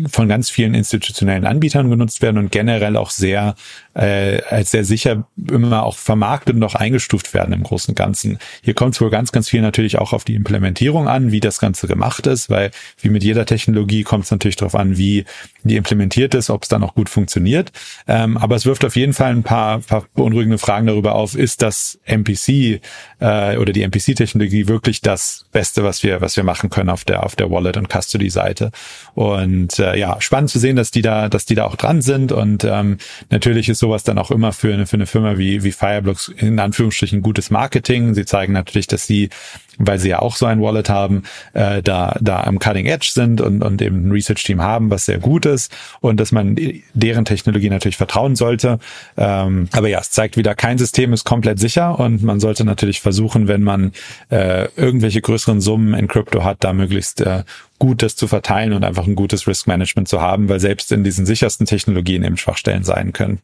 [0.10, 3.56] von ganz vielen institutionellen Anbietern genutzt werden und generell auch sehr
[3.94, 8.38] äh, als sehr sicher immer auch vermarktet und auch eingestuft werden im Großen und Ganzen.
[8.62, 11.60] Hier kommt es wohl ganz, ganz viel natürlich auch auf die Implementierung an, wie das
[11.60, 15.26] Ganze gemacht ist, weil wie mit jeder Technologie kommt es natürlich darauf an, wie
[15.64, 17.72] die implementiert ist, ob es dann auch gut funktioniert.
[18.08, 21.62] Ähm, aber es wirft auf jeden Fall ein paar, paar beunruhigende Fragen darüber auf, ist
[21.62, 22.82] das MPC
[23.20, 27.24] äh, oder die MPC-Technologie wirklich das Beste, was wir, was wir machen können auf der,
[27.24, 28.72] auf der Wallet- und Custody-Seite.
[29.14, 32.32] Und äh, ja, spannend zu sehen, dass die da, dass die da auch dran sind.
[32.32, 32.98] Und ähm,
[33.30, 36.60] natürlich ist sowas dann auch immer für eine, für eine Firma wie, wie Fireblocks in
[36.60, 38.14] Anführungsstrichen gutes Marketing.
[38.14, 39.30] Sie zeigen natürlich, dass sie
[39.78, 41.24] weil sie ja auch so ein Wallet haben,
[41.54, 45.20] äh, da, da am Cutting Edge sind und, und eben ein Research-Team haben, was sehr
[45.20, 45.72] gut ist
[46.02, 46.56] und dass man
[46.94, 48.80] deren Technologie natürlich vertrauen sollte.
[49.18, 53.02] Ähm, aber ja, es zeigt wieder, kein System ist komplett sicher und man sollte natürlich
[53.02, 53.92] versuchen, wenn man
[54.30, 57.44] äh, irgendwelche größeren Summen in Crypto hat, da möglichst äh,
[57.80, 61.04] gut das zu verteilen und einfach ein gutes Risk Management zu haben, weil selbst in
[61.04, 63.40] diesen sichersten Technologien eben Schwachstellen sein können.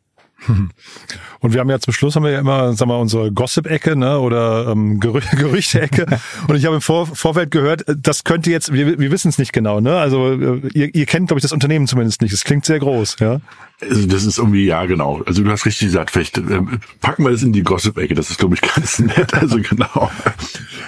[1.39, 4.19] Und wir haben ja zum Schluss haben wir ja immer, sagen wir, unsere Gossip-Ecke, ne,
[4.19, 6.05] oder ähm, Gerü Gerüchte-Ecke.
[6.47, 9.53] Und ich habe im Vor Vorfeld gehört, das könnte jetzt, wir, wir wissen es nicht
[9.53, 9.97] genau, ne?
[9.97, 12.33] Also äh, ihr, ihr kennt, glaube ich, das Unternehmen zumindest nicht.
[12.33, 13.41] Es klingt sehr groß, ja.
[13.81, 15.21] Also das ist irgendwie, ja genau.
[15.25, 16.61] Also du hast richtig gesagt, vielleicht äh,
[17.01, 18.13] packen wir das in die Gossip-Ecke.
[18.13, 19.33] Das ist, glaube ich, ganz nett.
[19.33, 20.09] Also genau.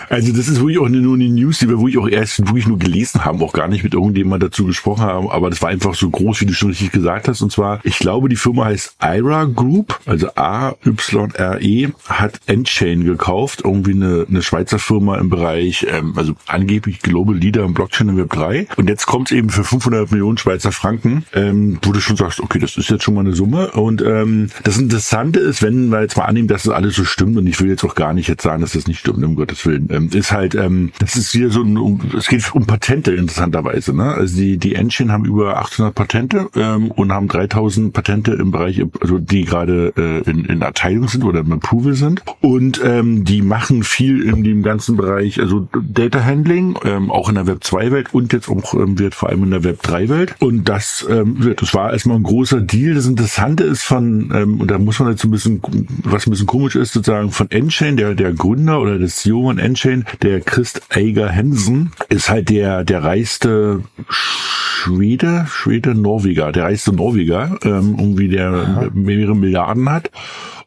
[0.10, 2.80] Also das ist wirklich auch nur eine News, die wir wirklich auch erst wirklich nur
[2.80, 5.30] gelesen haben, auch gar nicht mit irgendjemand dazu gesprochen haben.
[5.30, 7.42] Aber das war einfach so groß, wie du schon richtig gesagt hast.
[7.42, 13.62] Und zwar, ich glaube, die Firma heißt IRA Group, also A-Y-R-E, hat Endchain gekauft.
[13.64, 18.18] Irgendwie eine, eine Schweizer Firma im Bereich, ähm, also angeblich Global Leader im Blockchain im
[18.18, 18.68] Web 3.
[18.78, 22.60] Und jetzt kommt eben für 500 Millionen Schweizer Franken, ähm, wo du schon sagst, okay,
[22.60, 23.72] das ist jetzt schon mal eine Summe.
[23.72, 27.38] Und ähm, das Interessante ist, wenn wir jetzt mal annehmen, dass das alles so stimmt,
[27.38, 29.66] und ich will jetzt auch gar nicht jetzt sagen, dass das nicht stimmt, um Gottes
[29.66, 33.14] Willen, ähm, ist halt, ähm, das ist hier so ein, um, es geht um Patente
[33.14, 33.96] interessanterweise.
[33.96, 34.14] Ne?
[34.14, 38.82] Also die, die Engine haben über 800 Patente ähm, und haben 3000 Patente im Bereich,
[39.02, 42.24] also die gerade äh, in, in Erteilung sind oder im Approval sind.
[42.42, 47.36] Und ähm, die machen viel in dem ganzen Bereich, also Data Handling, ähm, auch in
[47.36, 50.10] der Web 2 Welt und jetzt auch ähm, wird vor allem in der Web 3
[50.10, 50.36] Welt.
[50.40, 52.96] Und das, ähm, das war erstmal ein großer Deal.
[52.96, 55.62] Das Interessante ist von, ähm, und da muss man jetzt ein bisschen,
[56.04, 59.60] was ein bisschen komisch ist, sozusagen von Enchain, der, der Gründer oder der CEO von
[59.60, 66.94] Enchain, der Christ Eiger Hansen, ist halt der, der reichste Schwede, Schwede, Norweger, der reichste
[66.94, 68.92] Norweger, ähm, irgendwie der.
[69.26, 70.12] Mehrere Milliarden hat.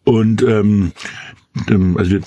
[0.04, 0.92] Und ähm,
[1.96, 2.22] also wir,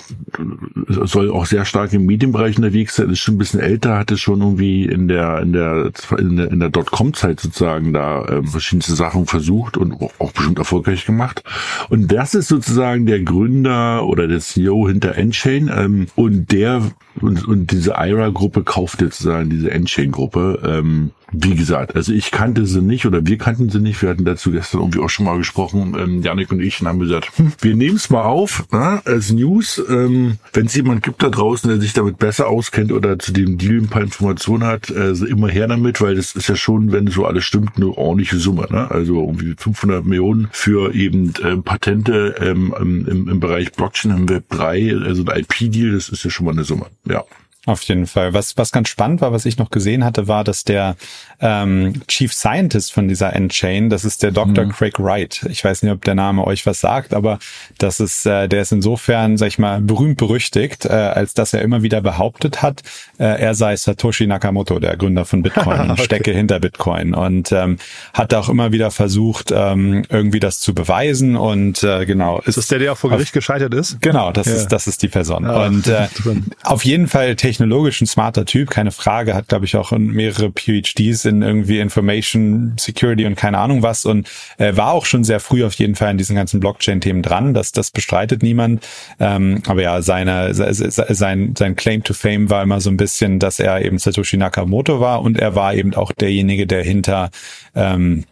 [1.07, 4.19] soll auch sehr stark im Medienbereich unterwegs sein, ist schon ein bisschen älter, hat es
[4.19, 8.93] schon irgendwie in der in der in der, in der Dotcom-Zeit sozusagen da äh, verschiedenste
[8.93, 11.43] Sachen versucht und auch bestimmt erfolgreich gemacht.
[11.89, 17.47] Und das ist sozusagen der Gründer oder der CEO hinter Enchain ähm, und der und,
[17.47, 20.59] und diese IRA-Gruppe kauft jetzt sozusagen diese Enchain-Gruppe.
[20.65, 24.01] Ähm, wie gesagt, also ich kannte sie nicht oder wir kannten sie nicht.
[24.01, 26.99] Wir hatten dazu gestern irgendwie auch schon mal gesprochen, ähm, Janik und ich, und haben
[26.99, 29.81] gesagt, hm, wir nehmen es mal auf na, als News.
[29.89, 33.57] Ähm, Wenn es jemand gibt da draußen, der sich damit besser auskennt oder zu dem
[33.57, 37.07] Deal ein paar Informationen hat, äh, immer her damit, weil das ist ja schon, wenn
[37.07, 38.67] so alles stimmt, eine ordentliche Summe.
[38.69, 38.89] Ne?
[38.91, 44.45] Also irgendwie 500 Millionen für eben äh, Patente ähm, im, im Bereich Blockchain im Web
[44.49, 46.87] 3, also ein IP-Deal, das ist ja schon mal eine Summe.
[47.05, 47.23] Ja.
[47.67, 48.33] Auf jeden Fall.
[48.33, 50.95] Was, was ganz spannend war, was ich noch gesehen hatte, war, dass der
[51.39, 54.65] ähm, Chief Scientist von dieser Endchain, das ist der Dr.
[54.65, 54.71] Mhm.
[54.71, 55.45] Craig Wright.
[55.47, 57.37] Ich weiß nicht, ob der Name euch was sagt, aber
[57.77, 61.61] das ist, äh, der ist insofern, sag ich mal, berühmt berüchtigt, äh, als dass er
[61.61, 62.81] immer wieder behauptet hat,
[63.19, 66.03] äh, er sei Satoshi Nakamoto, der Gründer von Bitcoin, okay.
[66.03, 67.77] stecke hinter Bitcoin und ähm,
[68.15, 72.39] hat auch immer wieder versucht, ähm, irgendwie das zu beweisen und äh, genau.
[72.39, 74.01] Ist, ist das der, der auch vor Gericht auf, gescheitert ist?
[74.01, 74.53] Genau, das ja.
[74.53, 75.43] ist das ist die Person.
[75.43, 76.07] Ja, und äh,
[76.63, 81.25] auf jeden Fall technologisch ein smarter Typ, keine Frage, hat glaube ich auch mehrere PhDs
[81.25, 85.65] in irgendwie Information Security und keine Ahnung was und äh, war auch schon sehr früh
[85.65, 87.53] auf jeden Fall in diesen ganzen Blockchain-Themen dran.
[87.53, 88.87] Das, das bestreitet niemand.
[89.19, 93.59] Ähm, aber ja, seine, sein, sein Claim to Fame war immer so ein bisschen, dass
[93.59, 97.31] er eben Satoshi Nakamoto war und er war eben auch derjenige, der hinter
[97.75, 98.23] ähm,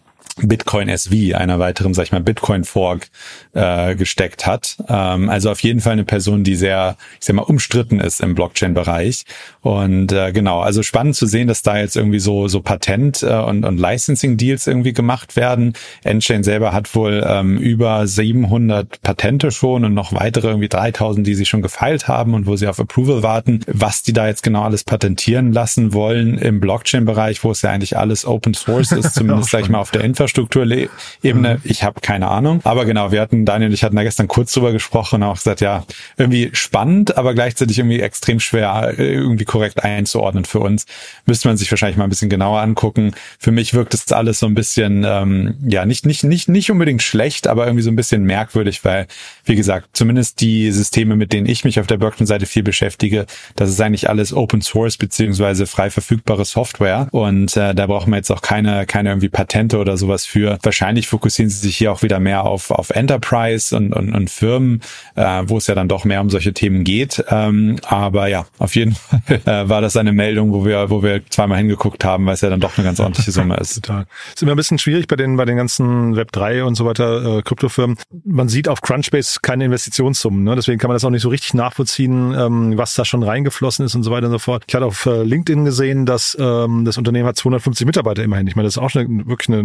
[0.42, 3.08] Bitcoin SV, einer weiteren, sag ich mal, Bitcoin Fork
[3.54, 4.78] äh, gesteckt hat.
[4.88, 8.36] Ähm, also auf jeden Fall eine Person, die sehr, ich sag mal, umstritten ist im
[8.36, 9.26] Blockchain-Bereich.
[9.62, 13.40] Und äh, genau, also spannend zu sehen, dass da jetzt irgendwie so so Patent- äh,
[13.40, 15.74] und, und Licensing-Deals irgendwie gemacht werden.
[16.04, 21.36] Enchain selber hat wohl ähm, über 700 Patente schon und noch weitere irgendwie 3000, die
[21.36, 23.62] sie schon gefeilt haben und wo sie auf Approval warten.
[23.68, 27.98] Was die da jetzt genau alles patentieren lassen wollen im Blockchain-Bereich, wo es ja eigentlich
[27.98, 31.56] alles Open Source ist, zumindest sag ich mal auf der Infrastruktur Infrastrukturebene.
[31.56, 31.62] Mhm.
[31.64, 32.62] Ich habe keine Ahnung.
[32.64, 35.36] Aber genau, wir hatten, Daniel und ich hatten da gestern kurz drüber gesprochen und auch
[35.36, 35.86] gesagt, ja,
[36.18, 40.86] irgendwie spannend, aber gleichzeitig irgendwie extrem schwer äh, irgendwie korrekt einzuordnen für uns.
[41.26, 43.12] Müsste man sich wahrscheinlich mal ein bisschen genauer angucken.
[43.40, 47.02] Für mich wirkt es alles so ein bisschen, ähm, ja, nicht, nicht, nicht, nicht unbedingt
[47.02, 49.08] schlecht, aber irgendwie so ein bisschen merkwürdig, weil,
[49.46, 53.26] wie gesagt, zumindest die Systeme, mit denen ich mich auf der Blockchain-Seite viel beschäftige,
[53.56, 57.08] das ist eigentlich alles Open Source beziehungsweise frei verfügbare Software.
[57.12, 60.58] Und äh, da brauchen wir jetzt auch keine, keine irgendwie Patente oder sowas was für.
[60.64, 64.82] Wahrscheinlich fokussieren sie sich hier auch wieder mehr auf, auf Enterprise und, und, und Firmen,
[65.16, 67.24] äh, wo es ja dann doch mehr um solche Themen geht.
[67.30, 71.26] Ähm, aber ja, auf jeden Fall äh, war das eine Meldung, wo wir, wo wir
[71.30, 73.76] zweimal hingeguckt haben, weil es ja dann doch eine ganz ordentliche Summe ist.
[73.76, 74.06] Total.
[74.34, 77.42] Ist immer ein bisschen schwierig bei den, bei den ganzen Web3 und so weiter äh,
[77.42, 77.98] Kryptofirmen.
[78.26, 80.56] Man sieht auf Crunchbase keine Investitionssummen, ne?
[80.56, 83.96] deswegen kann man das auch nicht so richtig nachvollziehen, ähm, was da schon reingeflossen ist
[83.96, 84.64] und so weiter und so fort.
[84.68, 88.48] Ich hatte auf äh, LinkedIn gesehen, dass ähm, das Unternehmen hat 250 Mitarbeiter immerhin.
[88.48, 89.60] Ich meine, das ist auch eine, wirklich eine,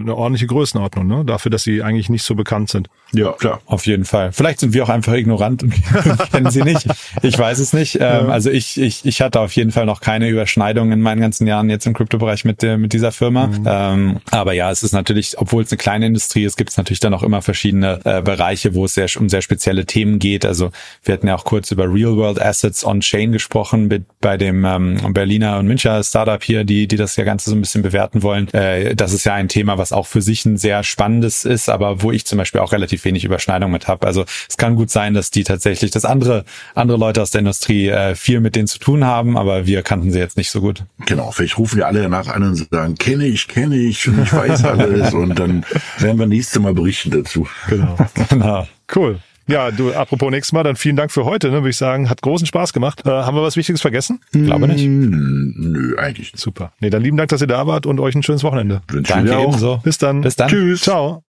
[0.00, 1.24] eine ordentliche Größenordnung, ne?
[1.24, 2.88] Dafür, dass sie eigentlich nicht so bekannt sind.
[3.12, 3.60] Ja, klar.
[3.66, 4.32] Auf jeden Fall.
[4.32, 5.72] Vielleicht sind wir auch einfach ignorant und
[6.32, 6.86] kennen sie nicht.
[7.22, 7.94] Ich weiß es nicht.
[7.94, 8.20] Ja.
[8.20, 11.46] Ähm, also ich, ich, ich hatte auf jeden Fall noch keine Überschneidung in meinen ganzen
[11.46, 13.46] Jahren jetzt im Kryptobereich mit, der, mit dieser Firma.
[13.46, 13.64] Mhm.
[13.66, 17.00] Ähm, aber ja, es ist natürlich, obwohl es eine kleine Industrie ist, gibt es natürlich
[17.00, 20.44] dann auch immer verschiedene äh, Bereiche, wo es sehr, um sehr spezielle Themen geht.
[20.44, 20.72] Also
[21.04, 25.58] wir hatten ja auch kurz über Real-World Assets on-Chain gesprochen mit, bei dem ähm, Berliner
[25.58, 28.52] und Müncher Startup hier, die, die das ja Ganze so ein bisschen bewerten wollen.
[28.52, 32.02] Äh, das ist ja ein Thema, was auch für sich ein sehr spannendes ist, aber
[32.02, 34.06] wo ich zum Beispiel auch relativ wenig Überschneidung mit habe.
[34.06, 37.88] Also es kann gut sein, dass die tatsächlich, dass andere, andere Leute aus der Industrie
[37.88, 40.84] äh, viel mit denen zu tun haben, aber wir kannten sie jetzt nicht so gut.
[41.06, 44.64] Genau, vielleicht rufen wir alle danach an und sagen, kenne ich, kenne ich, ich weiß
[44.64, 45.64] alles und dann
[45.98, 47.46] werden wir nächstes Mal berichten dazu.
[47.68, 47.96] Genau.
[48.28, 48.66] genau.
[48.94, 49.18] Cool.
[49.48, 52.10] Ja, du, apropos nächstes Mal, dann vielen Dank für heute, ne, würde ich sagen.
[52.10, 53.02] Hat großen Spaß gemacht.
[53.06, 54.20] Äh, haben wir was Wichtiges vergessen?
[54.32, 54.84] Glaube nicht.
[54.86, 56.42] Nö, eigentlich nicht.
[56.42, 56.72] Super.
[56.80, 58.82] Nee, dann lieben Dank, dass ihr da wart und euch ein schönes Wochenende.
[58.88, 59.48] Wünsche Danke auch.
[59.48, 59.78] ebenso.
[59.84, 60.20] Bis dann.
[60.20, 60.48] Bis dann.
[60.48, 60.82] Tschüss.
[60.82, 61.22] Ciao.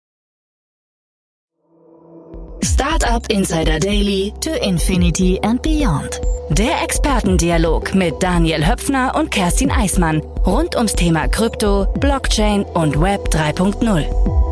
[2.64, 6.20] Startup Insider Daily to Infinity and Beyond.
[6.50, 13.28] Der Expertendialog mit Daniel Höpfner und Kerstin Eismann rund ums Thema Krypto, Blockchain und Web
[13.30, 14.45] 3.0.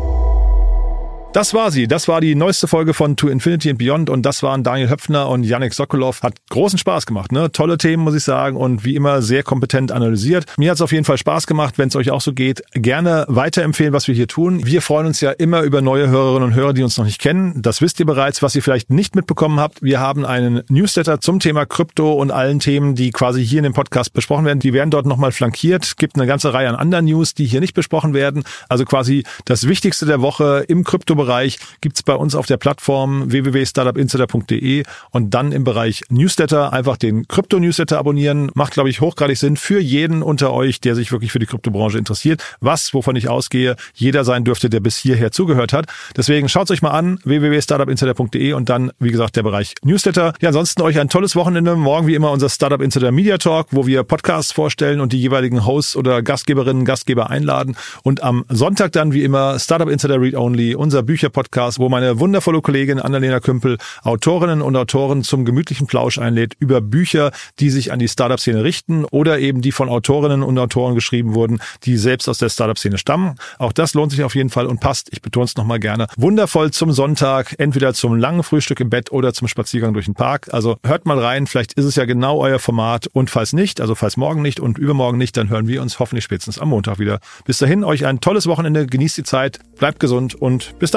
[1.35, 1.85] Das war sie.
[1.89, 5.27] Das war die neueste Folge von To Infinity and Beyond und das waren Daniel Höpfner
[5.27, 6.23] und Yannick Sokolov.
[6.23, 7.51] Hat großen Spaß gemacht, ne?
[7.51, 10.45] Tolle Themen, muss ich sagen und wie immer sehr kompetent analysiert.
[10.57, 12.63] Mir hat es auf jeden Fall Spaß gemacht, wenn es euch auch so geht.
[12.71, 14.65] Gerne weiterempfehlen, was wir hier tun.
[14.65, 17.61] Wir freuen uns ja immer über neue Hörerinnen und Hörer, die uns noch nicht kennen.
[17.61, 19.83] Das wisst ihr bereits, was ihr vielleicht nicht mitbekommen habt.
[19.83, 23.73] Wir haben einen Newsletter zum Thema Krypto und allen Themen, die quasi hier in dem
[23.73, 24.59] Podcast besprochen werden.
[24.59, 25.97] Die werden dort nochmal flankiert.
[25.97, 28.45] Gibt eine ganze Reihe an anderen News, die hier nicht besprochen werden.
[28.69, 33.31] Also quasi das Wichtigste der Woche im Krypto Bereich gibt's bei uns auf der Plattform
[33.31, 38.51] www.startupinsider.de und dann im Bereich Newsletter einfach den Krypto-Newsletter abonnieren.
[38.53, 41.97] Macht, glaube ich, hochgradig Sinn für jeden unter euch, der sich wirklich für die Kryptobranche
[41.97, 42.43] interessiert.
[42.59, 45.87] Was, wovon ich ausgehe, jeder sein dürfte, der bis hierher zugehört hat.
[46.15, 50.33] Deswegen schaut euch mal an, www.startupinsider.de und dann, wie gesagt, der Bereich Newsletter.
[50.41, 51.75] Ja, ansonsten euch ein tolles Wochenende.
[51.75, 55.65] Morgen wie immer unser Startup Insider Media Talk, wo wir Podcasts vorstellen und die jeweiligen
[55.65, 57.75] Hosts oder Gastgeberinnen, Gastgeber einladen.
[58.03, 62.19] Und am Sonntag dann wie immer Startup Insider Read Only, unser Bücher Bücherpodcast, wo meine
[62.19, 67.93] wundervolle Kollegin Annalena Kümpel Autorinnen und Autoren zum gemütlichen Plausch einlädt über Bücher, die sich
[67.93, 72.27] an die Startup-Szene richten oder eben die von Autorinnen und Autoren geschrieben wurden, die selbst
[72.27, 73.35] aus der Startup-Szene stammen.
[73.59, 76.71] Auch das lohnt sich auf jeden Fall und passt, ich betone es nochmal gerne, wundervoll
[76.71, 80.49] zum Sonntag, entweder zum langen Frühstück im Bett oder zum Spaziergang durch den Park.
[80.51, 83.95] Also hört mal rein, vielleicht ist es ja genau euer Format und falls nicht, also
[83.95, 87.19] falls morgen nicht und übermorgen nicht, dann hören wir uns hoffentlich spätestens am Montag wieder.
[87.45, 90.91] Bis dahin, euch ein tolles Wochenende, genießt die Zeit, bleibt gesund und bis